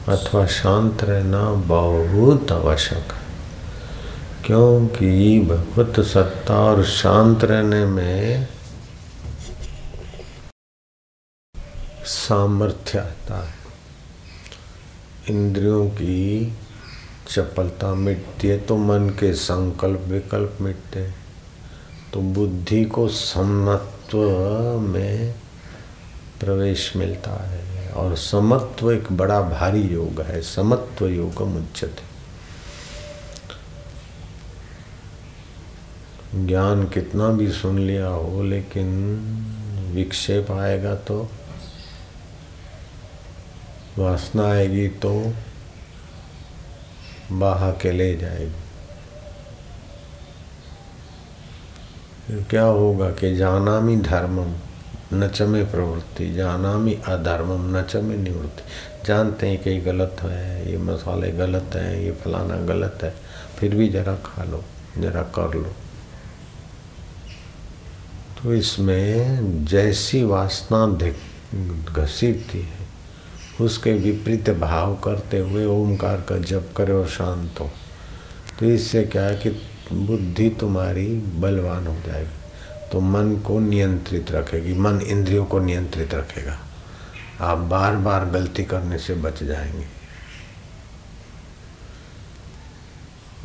[0.09, 3.23] अथवा शांत रहना बहुत आवश्यक है,
[4.45, 8.47] क्योंकि भगवत सत्ता और शांत रहने में
[12.05, 13.53] सामर्थ्य आता है।
[15.29, 16.53] इंद्रियों की
[17.27, 21.15] चपलता मिटती है तो मन के संकल्प विकल्प मिटते हैं।
[22.13, 24.17] तो बुद्धि को समत्व
[24.81, 25.33] में
[26.39, 32.13] प्रवेश मिलता है और समत्व एक बड़ा भारी योग है। समत्व योग मुच्यते
[36.37, 38.87] ज्ञान कितना भी सुन लिया हो, लेकिन
[39.93, 41.29] विक्षेप आएगा तो
[43.97, 45.11] वासना आएगी तो
[47.31, 48.61] बाहा के ले जाएगी।
[52.27, 54.53] फिर क्या होगा कि जानामी धर्मम,
[55.13, 58.63] नचमे प्रवृत्ति, जानामी अधर्मम, नचमे निवृत्ति।
[59.05, 63.15] जानते हैं कि गलत है, ये मसाले गलत हैं, ये फलाना गलत है।
[63.57, 64.63] फिर भी जरा खा लो,
[64.97, 65.75] जरा कर लो।
[68.43, 70.87] तो इसमें जैसी वासना
[71.93, 72.74] घसीटती है
[73.61, 77.71] उसके विपरीत भाव करते हुए ओमकार का जप करे और शांत हो।
[78.59, 79.49] तो इससे क्या है कि
[79.93, 82.29] बुद्धि तुम्हारी बलवान हो जाएगी।
[82.91, 86.59] तो मन को नियंत्रित रखेगी, मन इंद्रियों को नियंत्रित रखेगा।
[87.41, 89.94] आप बार बार गलती करने से बच जाएँगे।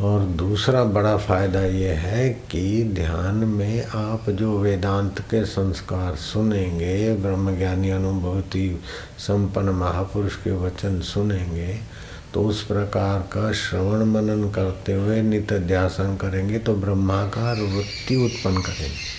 [0.00, 7.14] और दूसरा बड़ा फ़ायदा ये है कि ध्यान में आप जो वेदांत के संस्कार सुनेंगे,
[7.14, 8.80] ब्रह्मज्ञानी अनुभूति
[9.18, 11.78] संपन्न महापुरुष के वचन सुनेंगे
[12.34, 18.60] तो उस प्रकार का श्रवण मनन करते हुए नित्य ध्यासन करेंगे तो ब्रह्माकार वृत्ति उत्पन्न
[18.62, 19.18] करेंगे।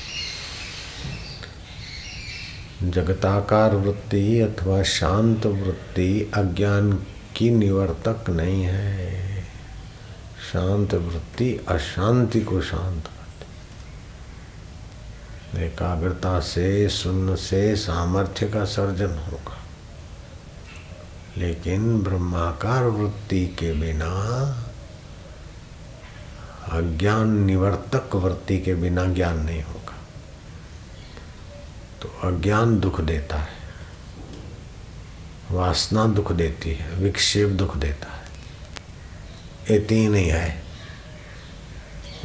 [2.91, 6.91] जगताकार वृत्ति अथवा शांत वृत्ति अज्ञान
[7.35, 9.30] की निवर्तक नहीं है।
[10.53, 13.21] शांत वृत्ति, अशांति को शांत करती
[15.65, 19.57] एकाग्रता से सुन्न से सामर्थ्य का सर्जन होगा।
[21.37, 24.09] लेकिन ब्रह्माकार वृत्ति के बिना,
[26.71, 29.97] अज्ञान निवर्तक वृत्ति के बिना ज्ञान नहीं होगा।
[32.01, 33.53] तो अज्ञान दुख देता है,
[35.51, 38.20] वासना दुख देती है, विक्षेप दुख देता है।
[39.71, 40.63] ये तीन ही है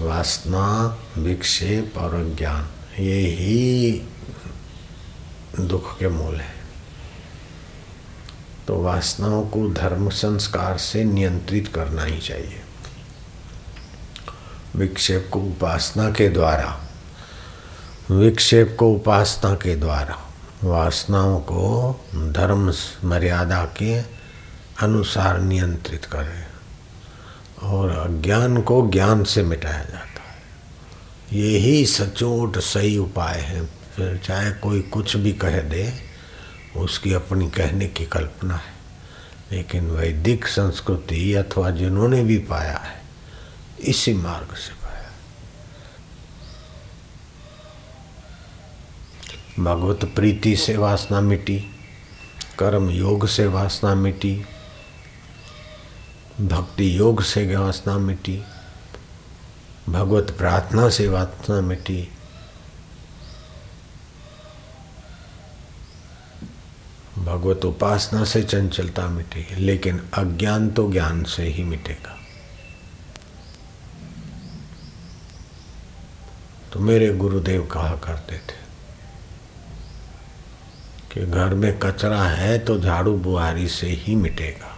[0.00, 2.68] वासना, विक्षेप और ज्ञान,
[3.02, 3.92] ये ही
[5.60, 6.56] दुख के मूल है।
[8.68, 12.60] तो वासनाओं को धर्म संस्कार से नियंत्रित करना ही चाहिए।
[14.76, 16.88] विक्षेप को उपासना के द्वारा,
[18.10, 22.72] विक्षेप को उपासना के द्वारा, वासनाओं को धर्म
[23.08, 23.98] मर्यादा के
[24.82, 26.45] अनुसार नियंत्रित करें।
[27.62, 30.42] और अज्ञान को ज्ञान से मिटाया जाता है।
[31.32, 35.92] यही सचोट, सही उपाय है। फिर चाहे कोई कुछ भी कह दे,
[36.76, 38.76] उसकी अपनी कहने की कल्पना है।
[39.52, 43.00] लेकिन वैदिक संस्कृति अथवा जिन्होंने भी पाया है,
[43.80, 45.12] इसी मार्ग से पाया।
[49.64, 51.66] भगवत प्रीति से वासना मिटी,
[52.58, 54.44] कर्म योग से वासना मिटी
[56.40, 58.42] भक्ति योग से वासना मिटी,
[59.88, 62.08] भगवत प्रार्थना से वासना मिटी।
[67.18, 72.16] भगवत उपासना से चंचलता मिटी लेकिन अज्ञान तो ज्ञान से ही मिटेगा।
[76.72, 78.64] तो मेरे गुरुदेव कहा करते थे
[81.12, 84.75] कि घर में कचरा है तो झाड़ू बुहारी से ही मिटेगा।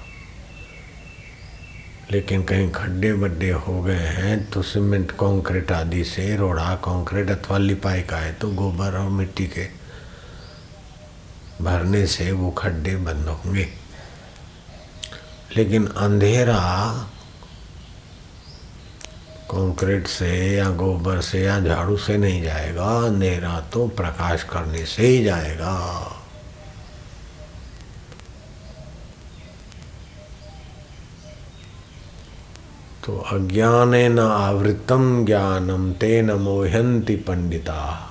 [2.11, 7.59] लेकिन कहीं खड्डे बड्डे हो गए हैं तो सीमेंट, कंक्रीट आदि से, रोड़ा, कंक्रीट अथवा
[7.59, 9.67] लिपाई का है तो गोबर और मिट्टी के
[11.63, 13.69] भरने से वो खड्डे बंद होंगे।
[15.57, 16.59] लेकिन अंधेरा
[19.51, 25.07] कंक्रीट से या गोबर से या झाड़ू से नहीं जाएगा, अंधेरा तो प्रकाश करने से
[25.07, 26.18] ही जाएगा।
[33.05, 38.05] तो अज्ञान न आवृतम ज्ञानम तेन मोहंती पंडिता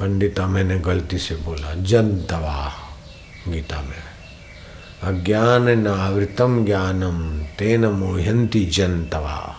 [0.00, 2.72] पंडिता मैंने गलती से बोला, जनतवा,
[3.48, 4.02] गीता में।
[5.02, 9.56] अज्ञान न आवृतम ज्ञानम तेन मोहंती जनतवा।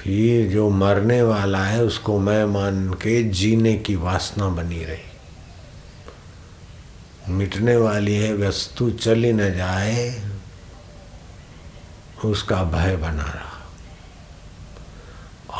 [0.00, 5.13] फिर जो मरने वाला है, उसको मैं मान के जीने की वासना बनी रही।
[7.28, 10.22] मिटने वाली है, वस्तु चली न जाए,
[12.24, 13.54] उसका भय बना रहा।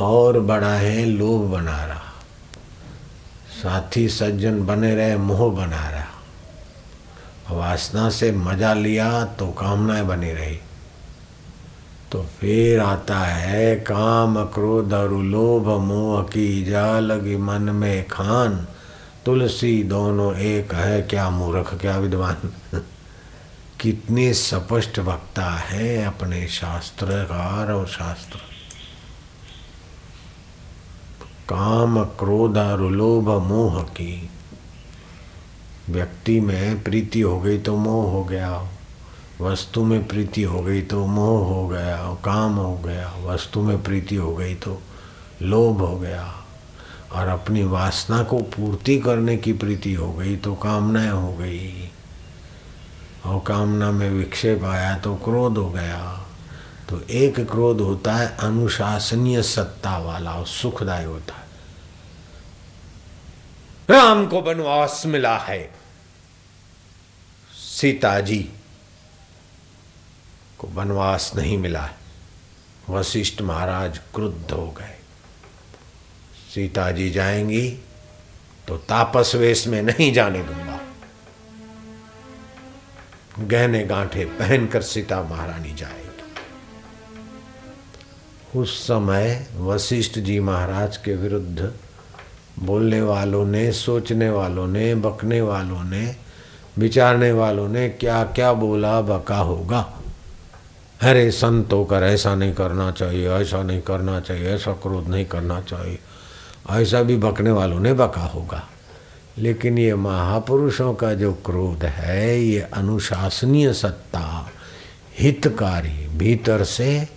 [0.01, 2.01] और बड़ा है, लोभ बना रहा।
[3.63, 6.05] साथी सज्जन बने रहे, मोह बना रहा।
[7.51, 10.59] वासना से मज़ा लिया तो कामनाएँ बनी रही।
[12.13, 18.67] तो फिर आता है, काम, क्रोध और लोभ, मोह की जा लगी मन में खान।
[19.27, 22.37] तुलसी दोनों एक है, क्या मूर्ख, क्या विद्वान?
[23.81, 28.39] कितने स्पष्ट वक्ता है अपने शास्त्रकार और शास्त्र।
[31.49, 34.31] काम क्रोध और लोभ मोह की।
[35.89, 38.69] व्यक्ति में प्रीति हो गई तो मोह हो गया।
[39.41, 44.17] वस्तु में प्रीति हो गई तो मोह हो गया। काम हो गया, वस्तु में प्रीति
[44.17, 44.83] हो गई तो
[45.43, 46.44] लोभ हो गया।
[47.15, 51.91] और अपनी वासना को पूर्ति करने की प्रीति हो गई तो कामनाएँ हो गई।
[53.27, 56.27] और कामना में विक्षेप आया तो क्रोध हो गया।
[56.89, 61.45] तो एक क्रोध होता है, अनुशासनीय सत्ता वाला और सुखदायी होता है।
[63.91, 65.75] राम को वनवास मिला है।
[67.53, 68.51] सीता जी
[70.59, 71.97] को वनवास नहीं मिला है।
[72.91, 74.94] वशिष्ठ महाराज क्रुद्ध हो गए।
[76.55, 77.79] सीता जी जाएँगी
[78.69, 80.81] तो तापस वेश में नहीं जाने दूँगा।
[83.41, 86.05] गहने गांठे पहनकर सीता महारानी जाएगी।
[88.59, 91.73] उस समय वशिष्ठ जी महाराज के विरुद्ध
[92.59, 96.17] बोलने वालों ने, सोचने वालों ने, बकने वालों ने,
[96.79, 99.81] विचारने वालों ने क्या क्या बोला, बका होगा।
[101.01, 105.61] अरे संत होकर ऐसा नहीं करना चाहिए, ऐसा नहीं करना चाहिए, ऐसा क्रोध नहीं करना
[105.61, 105.99] चाहिए।
[106.71, 108.69] ऐसा भी बकने वालों ने बका होगा।
[109.39, 114.51] लेकिन ये महापुरुषों का जो क्रोध है, ये अनुशासनीय सत्ता
[115.19, 117.09] हितकारी भीतर से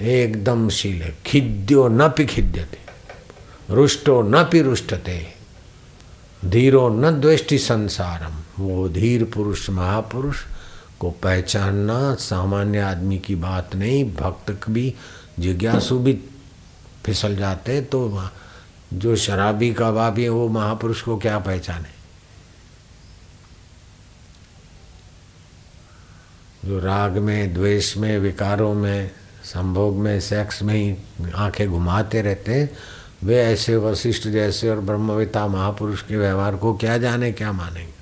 [0.00, 2.78] एकदम शील, खिद्यो न पिखिद्यते,
[3.70, 5.26] रुष्टो न पिरुष्टते,
[6.44, 10.36] धीरो न द्वेष्टि संसारम। वो धीर पुरुष, महापुरुष
[11.00, 14.94] को पहचानना सामान्य आदमी की बात नहीं, भक्त भी
[15.38, 16.20] जिज्ञासु भी
[17.04, 18.08] फिसल जाते तो
[18.94, 22.04] जो शराबी का बाबी है, वो महापुरुष को क्या पहचाने?
[26.68, 29.10] जो राग में, द्वेष में, विकारों में,
[29.44, 30.96] संभोग में, सेक्स में ही
[31.34, 32.70] आँखें घुमाते रहते हैं,
[33.22, 37.94] वे ऐसे वशिष्ठ जैसे और ब्रह्मविता महापुरुष के व्यवहार को क्या जाने, क्या मानेंगे?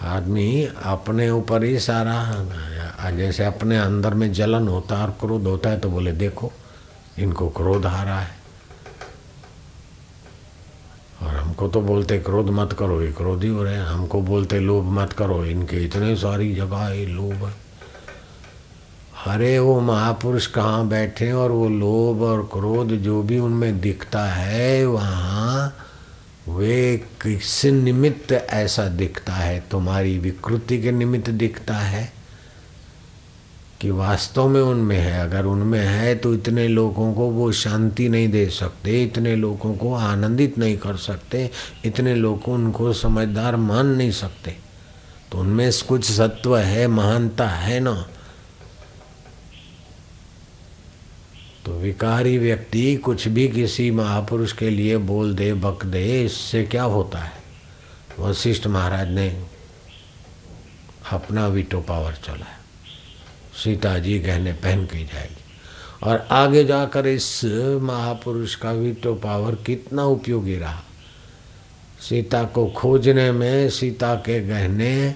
[0.00, 2.20] आदमी अपने ऊपर ही सारा
[3.10, 6.52] जैसे अपने अंदर में जलन होता है और क्रोध होता है तो बोले, देखो,
[7.18, 8.44] इनको क्रोध आ रहा है।
[11.22, 14.84] और हमको तो बोलते, क्रोध मत करो, ये क्रोधी हो रहे हैं। हमको बोलते, लोभ
[14.84, 17.64] मत करो, इनके इतने सारी जगह है लोभ है।
[19.26, 24.86] अरे, वो महापुरुष कहाँ बैठे और वो लोभ और क्रोध जो भी उनमें दिखता है,
[24.86, 25.76] वहाँ
[26.48, 29.64] वे किस निमित्त ऐसा दिखता है?
[29.70, 32.13] तुम्हारी विकृति के निमित्त दिखता है?
[33.84, 38.28] कि वास्तव में उनमें है। अगर उनमें है तो इतने लोगों को वो शांति नहीं
[38.28, 41.50] दे सकते, इतने लोगों को आनंदित नहीं कर सकते,
[41.84, 44.56] इतने लोग उनको समझदार मान नहीं सकते।
[45.32, 48.08] तो उनमें कुछ सत्व है, महानता है ना?
[51.64, 56.82] तो विकारी व्यक्ति कुछ भी किसी महापुरुष के लिए बोल दे, बक दे, इससे क्या
[56.82, 57.32] होता है?
[58.18, 59.44] वशिष्ठ महाराज ने
[61.12, 62.53] अपना वीटो पावर चलाया।
[63.54, 65.42] सीता जी गहने पहन के जाएगी।
[66.02, 67.40] और आगे जाकर इस
[67.82, 70.82] महापुरुष का वीटो पावर कितना उपयोगी रहा।
[72.00, 75.14] सीता को खोजने में, सीता के गहने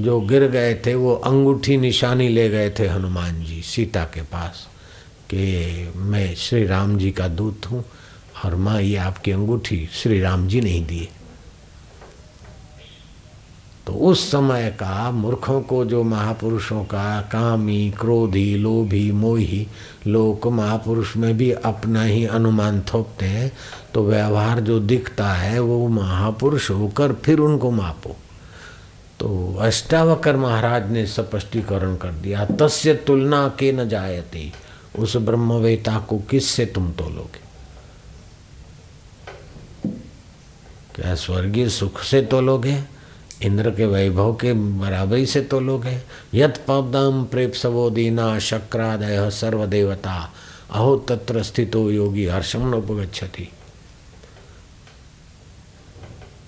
[0.00, 4.66] जो गिर गए थे, वो अंगूठी निशानी ले गए थे हनुमान जी, सीता के पास,
[5.30, 7.84] कि मैं श्री राम जी का दूत हूँ
[8.44, 11.08] और माँ ये आपकी अंगूठी श्री राम जी नहीं दिए
[13.88, 19.66] तो उस समय का मूर्खों को जो महापुरुषों का कामी, क्रोधी, लोभी, मोही
[20.06, 23.50] लोग महापुरुष में भी अपना ही अनुमान थोपते हैं
[23.94, 28.16] तो व्यवहार जो दिखता है वो महापुरुष होकर फिर उनको मापो।
[29.20, 34.50] तो अष्टावकर महाराज ने स्पष्टीकरण कर दिया, तस्य तुलना के न जायते,
[34.98, 37.40] उस ब्रह्मवेता को किससे तुम तोलोगे?
[40.94, 42.97] क्या स्वर्गीय सुख से तोलोगे?
[43.42, 49.30] इंद्र के वैभव के बराबरी से तो लोग हैं। यत पदम प्रेप सवो दीना शक्रादय
[49.30, 50.32] सर्वदेवता।
[50.70, 53.48] अहो, तत्र स्थितो योगी हर्षम नोपगछति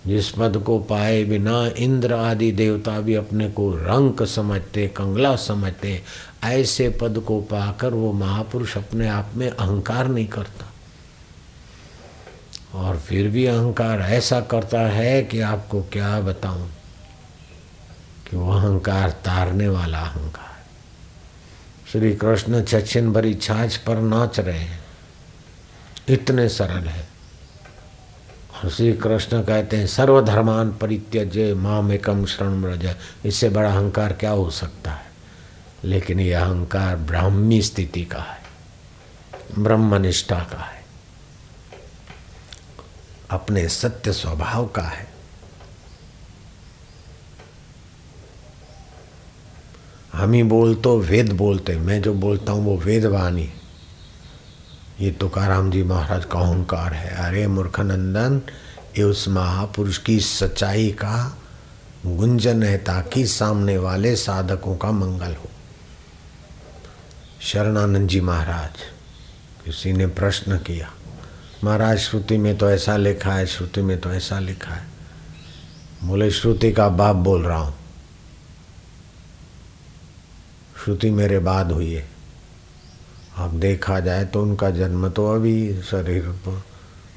[0.06, 6.02] जिस पद को पाए बिना इंद्र आदि देवता भी अपने को रंक समझते, कंगला समझते,
[6.44, 10.66] ऐसे पद को पाकर वो महापुरुष अपने आप में अहंकार नहीं करता।
[12.74, 16.68] और फिर भी अहंकार ऐसा करता है कि आपको क्या बताऊँ?
[18.30, 20.50] कि वो अहंकार तारने वाला अहंकार
[21.92, 24.84] श्री कृष्ण छछिन भरी छाछ पर नाच रहे हैं।
[26.08, 27.08] इतने सरल है।
[28.54, 34.30] और श्री कृष्ण कहते हैं, सर्वधर्मान परित्यज्य माम एकम शरण ब्रज इससे बड़ा अहंकार क्या
[34.30, 35.10] हो सकता है?
[35.84, 38.42] लेकिन यह अहंकार ब्राह्मी स्थिति का है।
[39.58, 40.84] ब्रह्मनिष्ठा का है।
[43.30, 45.09] अपने सत्य स्वभाव का है।
[50.20, 53.48] हम ही बोल तो वेद बोलते मैं जो बोलता हूँ वो वेद वाणी
[55.00, 58.40] ये तुकाराम जी महाराज का अहंकार है। अरे मूर्खानंदन,
[58.98, 61.38] ये उस महापुरुष की सच्चाई का
[62.06, 65.48] गुंजन है ताकि सामने वाले साधकों का मंगल हो।
[67.42, 68.82] शरणानंद जी महाराज,
[69.64, 70.90] किसी ने प्रश्न किया,
[71.64, 74.86] महाराज, श्रुति में तो ऐसा लिखा है, श्रुति में तो ऐसा लिखा है।
[76.04, 77.74] बोले, श्रुति का बाप बोल रहा हूँ।
[80.84, 82.08] श्रुति मेरे बाद हुई है।
[83.38, 86.34] अब देखा जाए तो उनका जन्म तो अभी शरीर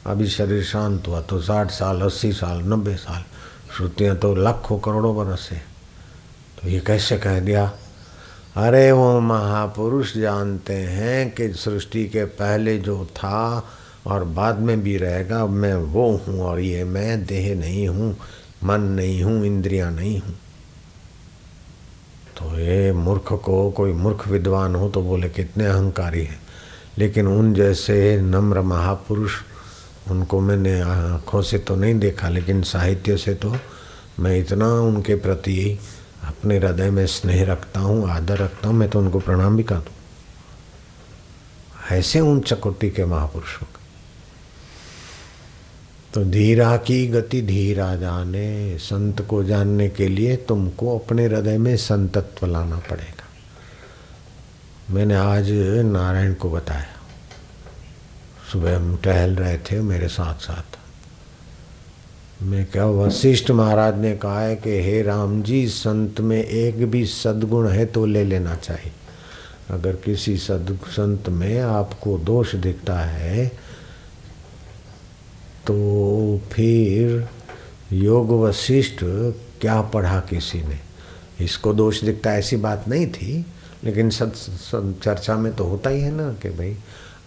[0.08, 3.24] अभी शरीर शांत हुआ तो साठ साल, अस्सी साल, नब्बे साल।
[3.78, 5.62] श्रुतियाँ तो लाखों करोड़ों बरस है।
[6.62, 7.66] तो ये कैसे कह दिया?
[8.58, 13.64] अरे वो महापुरुष जानते हैं कि सृष्टि के पहले जो था
[14.08, 18.16] और बाद में भी रहेगा, मैं वो हूँ और ये मैं, देह नहीं हूँ,
[18.64, 20.36] मन नहीं हूँ, इंद्रियाँ नहीं हूँ।
[22.44, 26.40] तो ये मूर्ख को कोई मूर्ख विद्वान हो तो बोले कितने अहंकारी हैं।
[26.98, 29.34] लेकिन उन जैसे नम्र महापुरुष,
[30.12, 33.56] उनको मैंने आँखों से तो नहीं देखा, लेकिन साहित्य से तो
[34.20, 35.80] मैं इतना उनके प्रति
[36.28, 39.76] अपने हृदय में स्नेह रखता हूँ, आदर रखता हूँ, मैं तो उनको प्रणाम भी कर
[39.76, 39.96] दूँ
[41.92, 43.68] ऐसे उन चकोटी के महापुरुषों
[46.14, 51.78] तो धीरा की गति धीरा जाने, संत को जानने के लिए तुमको अपने हृदय में
[51.78, 53.24] संतत्व लाना पड़ेगा।
[54.94, 55.52] मैंने आज
[55.86, 56.88] नारायण को बताया।
[58.52, 60.78] सुबह हम टहल रहे थे मेरे साथ साथ
[62.44, 67.06] मैं क्या वशिष्ठ महाराज ने कहा है कि, हे राम जी, संत में एक भी
[67.06, 68.92] सद्गुण है तो ले लेना चाहिए।
[69.70, 73.63] अगर किसी सद संत में आपको दोष दिखता है
[75.68, 77.28] तो फिर
[77.94, 79.00] योग वशिष्ठ
[79.62, 80.80] क्या पढ़ा किसी ने?
[81.42, 83.46] इसको दोष दिखता ऐसी बात नहीं थी
[83.84, 84.34] लेकिन सत,
[85.04, 86.78] चर्चा में तो होता ही है ना कि भाई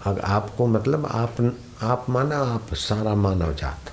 [0.04, 3.90] अगर आपको मतलब आप आप माना आप सारा मानव जात।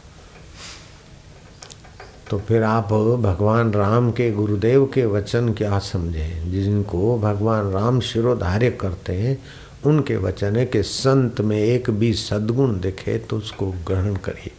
[2.29, 6.51] तो फिर आप भगवान राम के गुरुदेव के वचन क्या समझें?
[6.51, 9.37] जिनको भगवान राम शिरोधार्य करते हैं
[9.85, 14.51] उनके वचन है कि संत में एक भी सद्गुण दिखे तो उसको ग्रहण करिए।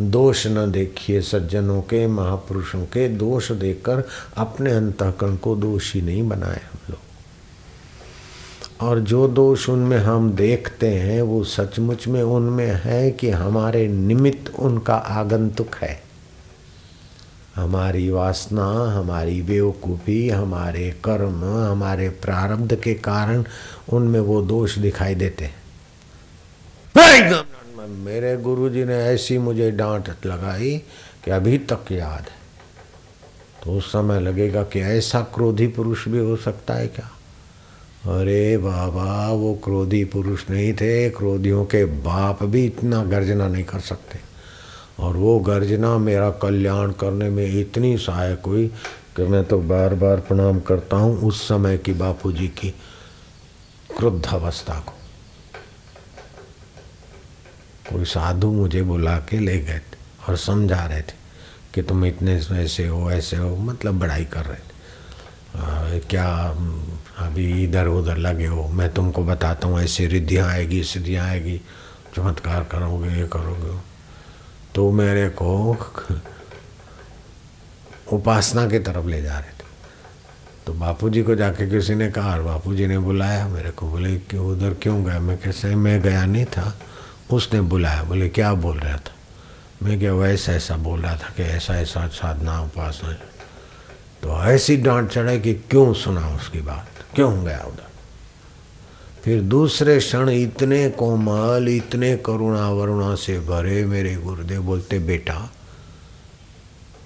[0.00, 4.04] दोष न देखिए सज्जनों के, महापुरुषों के। दोष देखकर
[4.36, 6.98] अपने अंतकरण को दोषी नहीं बनाए हम लोग।
[8.80, 14.54] और जो दोष उनमें हम देखते हैं, वो सचमुच में उनमें है कि हमारे निमित्त
[14.58, 16.03] उनका आगंतुक है।
[17.54, 18.66] हमारी वासना
[18.98, 23.44] हमारी बेवकूफ़ी हमारे कर्म हमारे प्रारब्ध के कारण
[23.88, 25.50] उनमें वो दोष दिखाई देते
[28.04, 30.82] मेरे गुरुजी ने ऐसी मुझे डांट लगाई
[31.24, 32.42] कि अभी तक याद है।
[33.64, 37.10] तो उस समय लगेगा कि ऐसा क्रोधी पुरुष भी हो सकता है क्या?
[38.20, 43.80] अरे बाबा वो क्रोधी पुरुष नहीं थे क्रोधियों के बाप भी इतना गर्जना नहीं कर
[43.80, 44.18] सकते।
[44.98, 48.66] और वो गर्जना मेरा कल्याण करने में इतनी सहायक हुई
[49.16, 52.70] कि मैं तो बार बार प्रणाम करता हूँ उस समय की बापू जी की
[53.96, 54.92] क्रुद्ध अवस्था को।
[57.90, 59.96] कोई साधु मुझे बुला के ले गए थे
[60.28, 61.22] और समझा रहे थे
[61.74, 64.72] कि तुम इतने ऐसे हो ऐसे हो मतलब बड़ाई कर रहे थे।
[65.58, 66.26] आ, क्या
[67.18, 68.68] अभी इधर उधर लगे हो?
[68.68, 71.60] मैं तुमको बताता हूँ ऐसी रिद्धियाँ आएगी सिद्धियाँ आएगी
[72.16, 73.93] चमत्कार करोगे ये करोगे।
[74.74, 75.76] तो मेरे को
[78.12, 79.64] उपासना की तरफ़ ले जा रहे थे।
[80.66, 83.48] तो बापूजी को जाके किसी ने कहा, और बापूजी ने बुलाया?
[83.48, 86.78] मेरे को बोले कि उधर क्यों गया मैं कैसे मैं गया नहीं था।
[87.32, 89.14] उसने बुलाया, बोले, क्या बोल रहा था?
[89.82, 93.12] मैं क्या वैसा ऐसा बोल रहा था कि ऐसा ऐसा साधना, उपासना
[94.22, 96.88] तो ऐसी डांट चढ़े कि क्यों सुना उसकी बात?
[97.14, 97.93] क्यों गया उधर?
[99.24, 105.52] फिर दूसरे क्षण इतने कोमल, इतने करुणा वरुणा से भरे मेरे गुरुदेव बोलते, बेटा।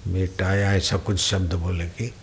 [0.07, 2.13] बेटा, या ऐसा कुछ शब्द बोले कि,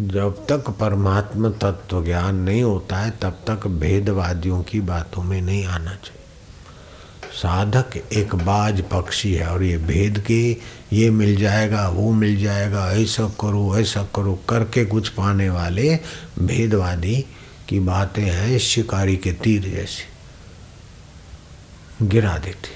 [0.00, 5.64] जब तक परमात्मा तत्व ज्ञान नहीं होता है, तब तक भेदवादियों की बातों में नहीं
[5.64, 6.20] आना चाहिए।
[7.32, 10.56] साधक एक बाज पक्षी है और ये भेद के,
[10.92, 15.98] ये मिल जाएगा, वो मिल जाएगा, ऐसा करो ऐसा करो, करके कुछ पाने वाले
[16.38, 17.26] भेदवादी
[17.74, 20.08] की बातें हैं शिकारी के तीर जैसी।
[22.06, 22.70] गिरा देती।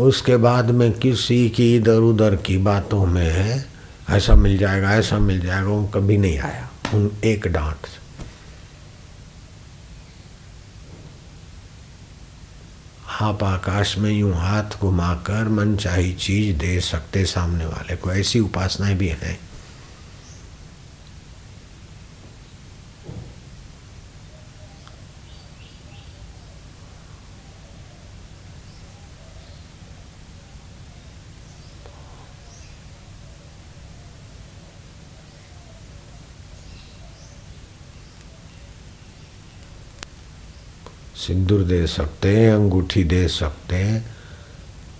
[0.00, 3.66] उसके बाद में किसी की इधर उधर की बातों में है,
[4.10, 8.00] ऐसा मिल जाएगा, ऐसा मिल जाएगा, वो कभी नहीं आया। उन एक डांट से।
[13.20, 18.40] आप आकाश में यूँ हाथ घुमाकर मन चाही चीज़ दे सकते सामने वाले को, ऐसी
[18.40, 19.49] उपासनाएँ भी हैं।
[41.30, 44.16] सिंदूर दे सकते हैं, अंगूठी दे सकते हैं,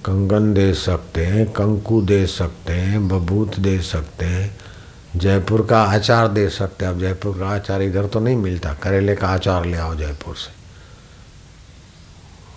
[0.04, 4.58] कंगन दे सकते हैं, कंकु दे सकते हैं, बबूत दे सकते हैं,
[5.16, 9.16] जयपुर का आचार दे सकते हैं। अब जयपुर का आचार इधर तो नहीं मिलता, करेले
[9.16, 10.52] का आचार ले आओ जयपुर से।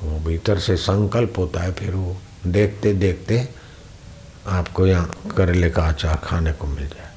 [0.05, 2.17] वो भीतर से संकल्प होता है, फिर वो
[2.47, 3.49] देखते देखते
[4.47, 7.09] आपको यहाँ करेले का अचार खाने को मिल जाए।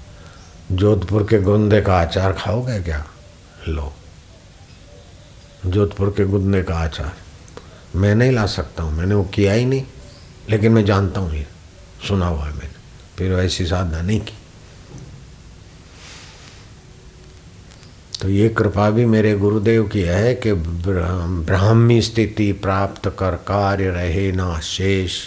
[0.72, 3.04] जोधपुर के गोंदे का अचार खाओगे क्या?
[3.68, 3.92] लो।
[5.62, 7.12] जोधपुर के गुदने का आचार
[7.96, 9.84] मैं नहीं ला सकता हूँ, मैंने वो किया ही नहीं,
[10.50, 11.46] लेकिन मैं जानता हूँ ये,
[12.08, 12.74] सुना हुआ है मैंने,
[13.16, 14.34] फिर ऐसी साधना नहीं की।
[18.20, 24.30] तो ये कृपा भी मेरे गुरुदेव की है कि ब्राह्मी स्थिति प्राप्त कर कार्य रहे
[24.32, 25.18] ना शेष,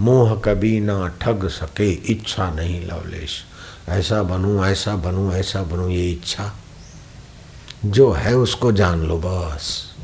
[0.00, 3.44] मोह कभी ना ठग सके, इच्छा नहीं लवलेश।
[3.88, 6.52] ऐसा बनूं ऐसा बनूं ऐसा बनूं, ये इच्छा
[7.84, 9.94] जो है उसको जान लो बस।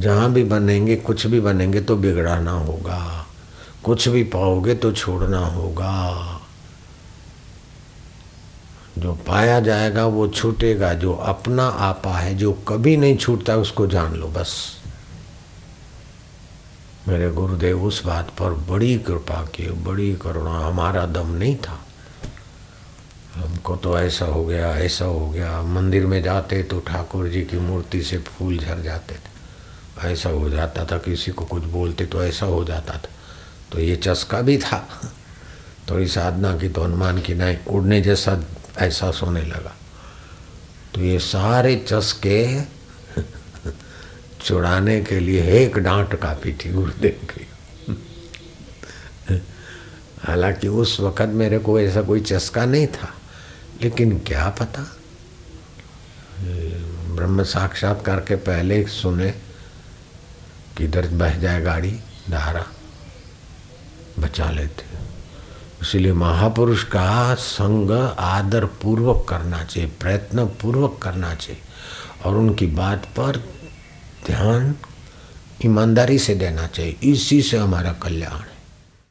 [0.00, 3.26] जहाँ भी बनेंगे, कुछ भी बनेंगे तो बिगड़ाना होगा।
[3.84, 6.40] कुछ भी पाओगे तो छोड़ना होगा।
[8.98, 14.14] जो पाया जाएगा वो छूटेगा, जो अपना आपा है, जो कभी नहीं छूटता उसको जान
[14.14, 14.76] लो बस।
[17.08, 21.85] मेरे गुरुदेव, उस बात पर बड़ी कृपा की, बड़ी करुणा। हमारा दम नहीं था।
[23.36, 27.58] हमको तो ऐसा हो गया, ऐसा हो गया। मंदिर में जाते तो ठाकुर जी की
[27.58, 29.36] मूर्ति से फूल झर जाते थे।
[30.08, 33.08] ऐसा हो जाता था, किसी को कुछ बोलते तो ऐसा हो जाता था।
[33.72, 34.88] तो ये चस्का भी था।
[35.90, 38.44] थोड़ी साधना की तो हनुमान की नहीं, उड़ने जैसा
[38.78, 39.76] ऐसा सोने लगा।
[40.94, 42.60] तो ये सारे चस्के
[44.40, 47.46] चुड़ाने के लिए एक डांट काफ़ी थी गुरुदेव की
[50.18, 53.15] हालाँकि उस वक़्त मेरे को ऐसा कोई चस्का नहीं था।
[53.82, 54.82] लेकिन क्या पता?
[57.16, 59.30] ब्रह्म साक्षात्कार के पहले सुने
[60.76, 61.90] किधर बह जाए गाड़ी,
[62.30, 62.64] धारा,
[64.18, 64.84] बचा लेते।
[65.82, 71.60] इसलिए महापुरुष का संग आदर पूर्वक करना चाहिए प्रयत्न पूर्वक करना चाहिए,
[72.24, 73.36] और उनकी बात पर
[74.26, 74.74] ध्यान
[75.64, 78.42] ईमानदारी से देना चाहिए। इसी से हमारा कल्याण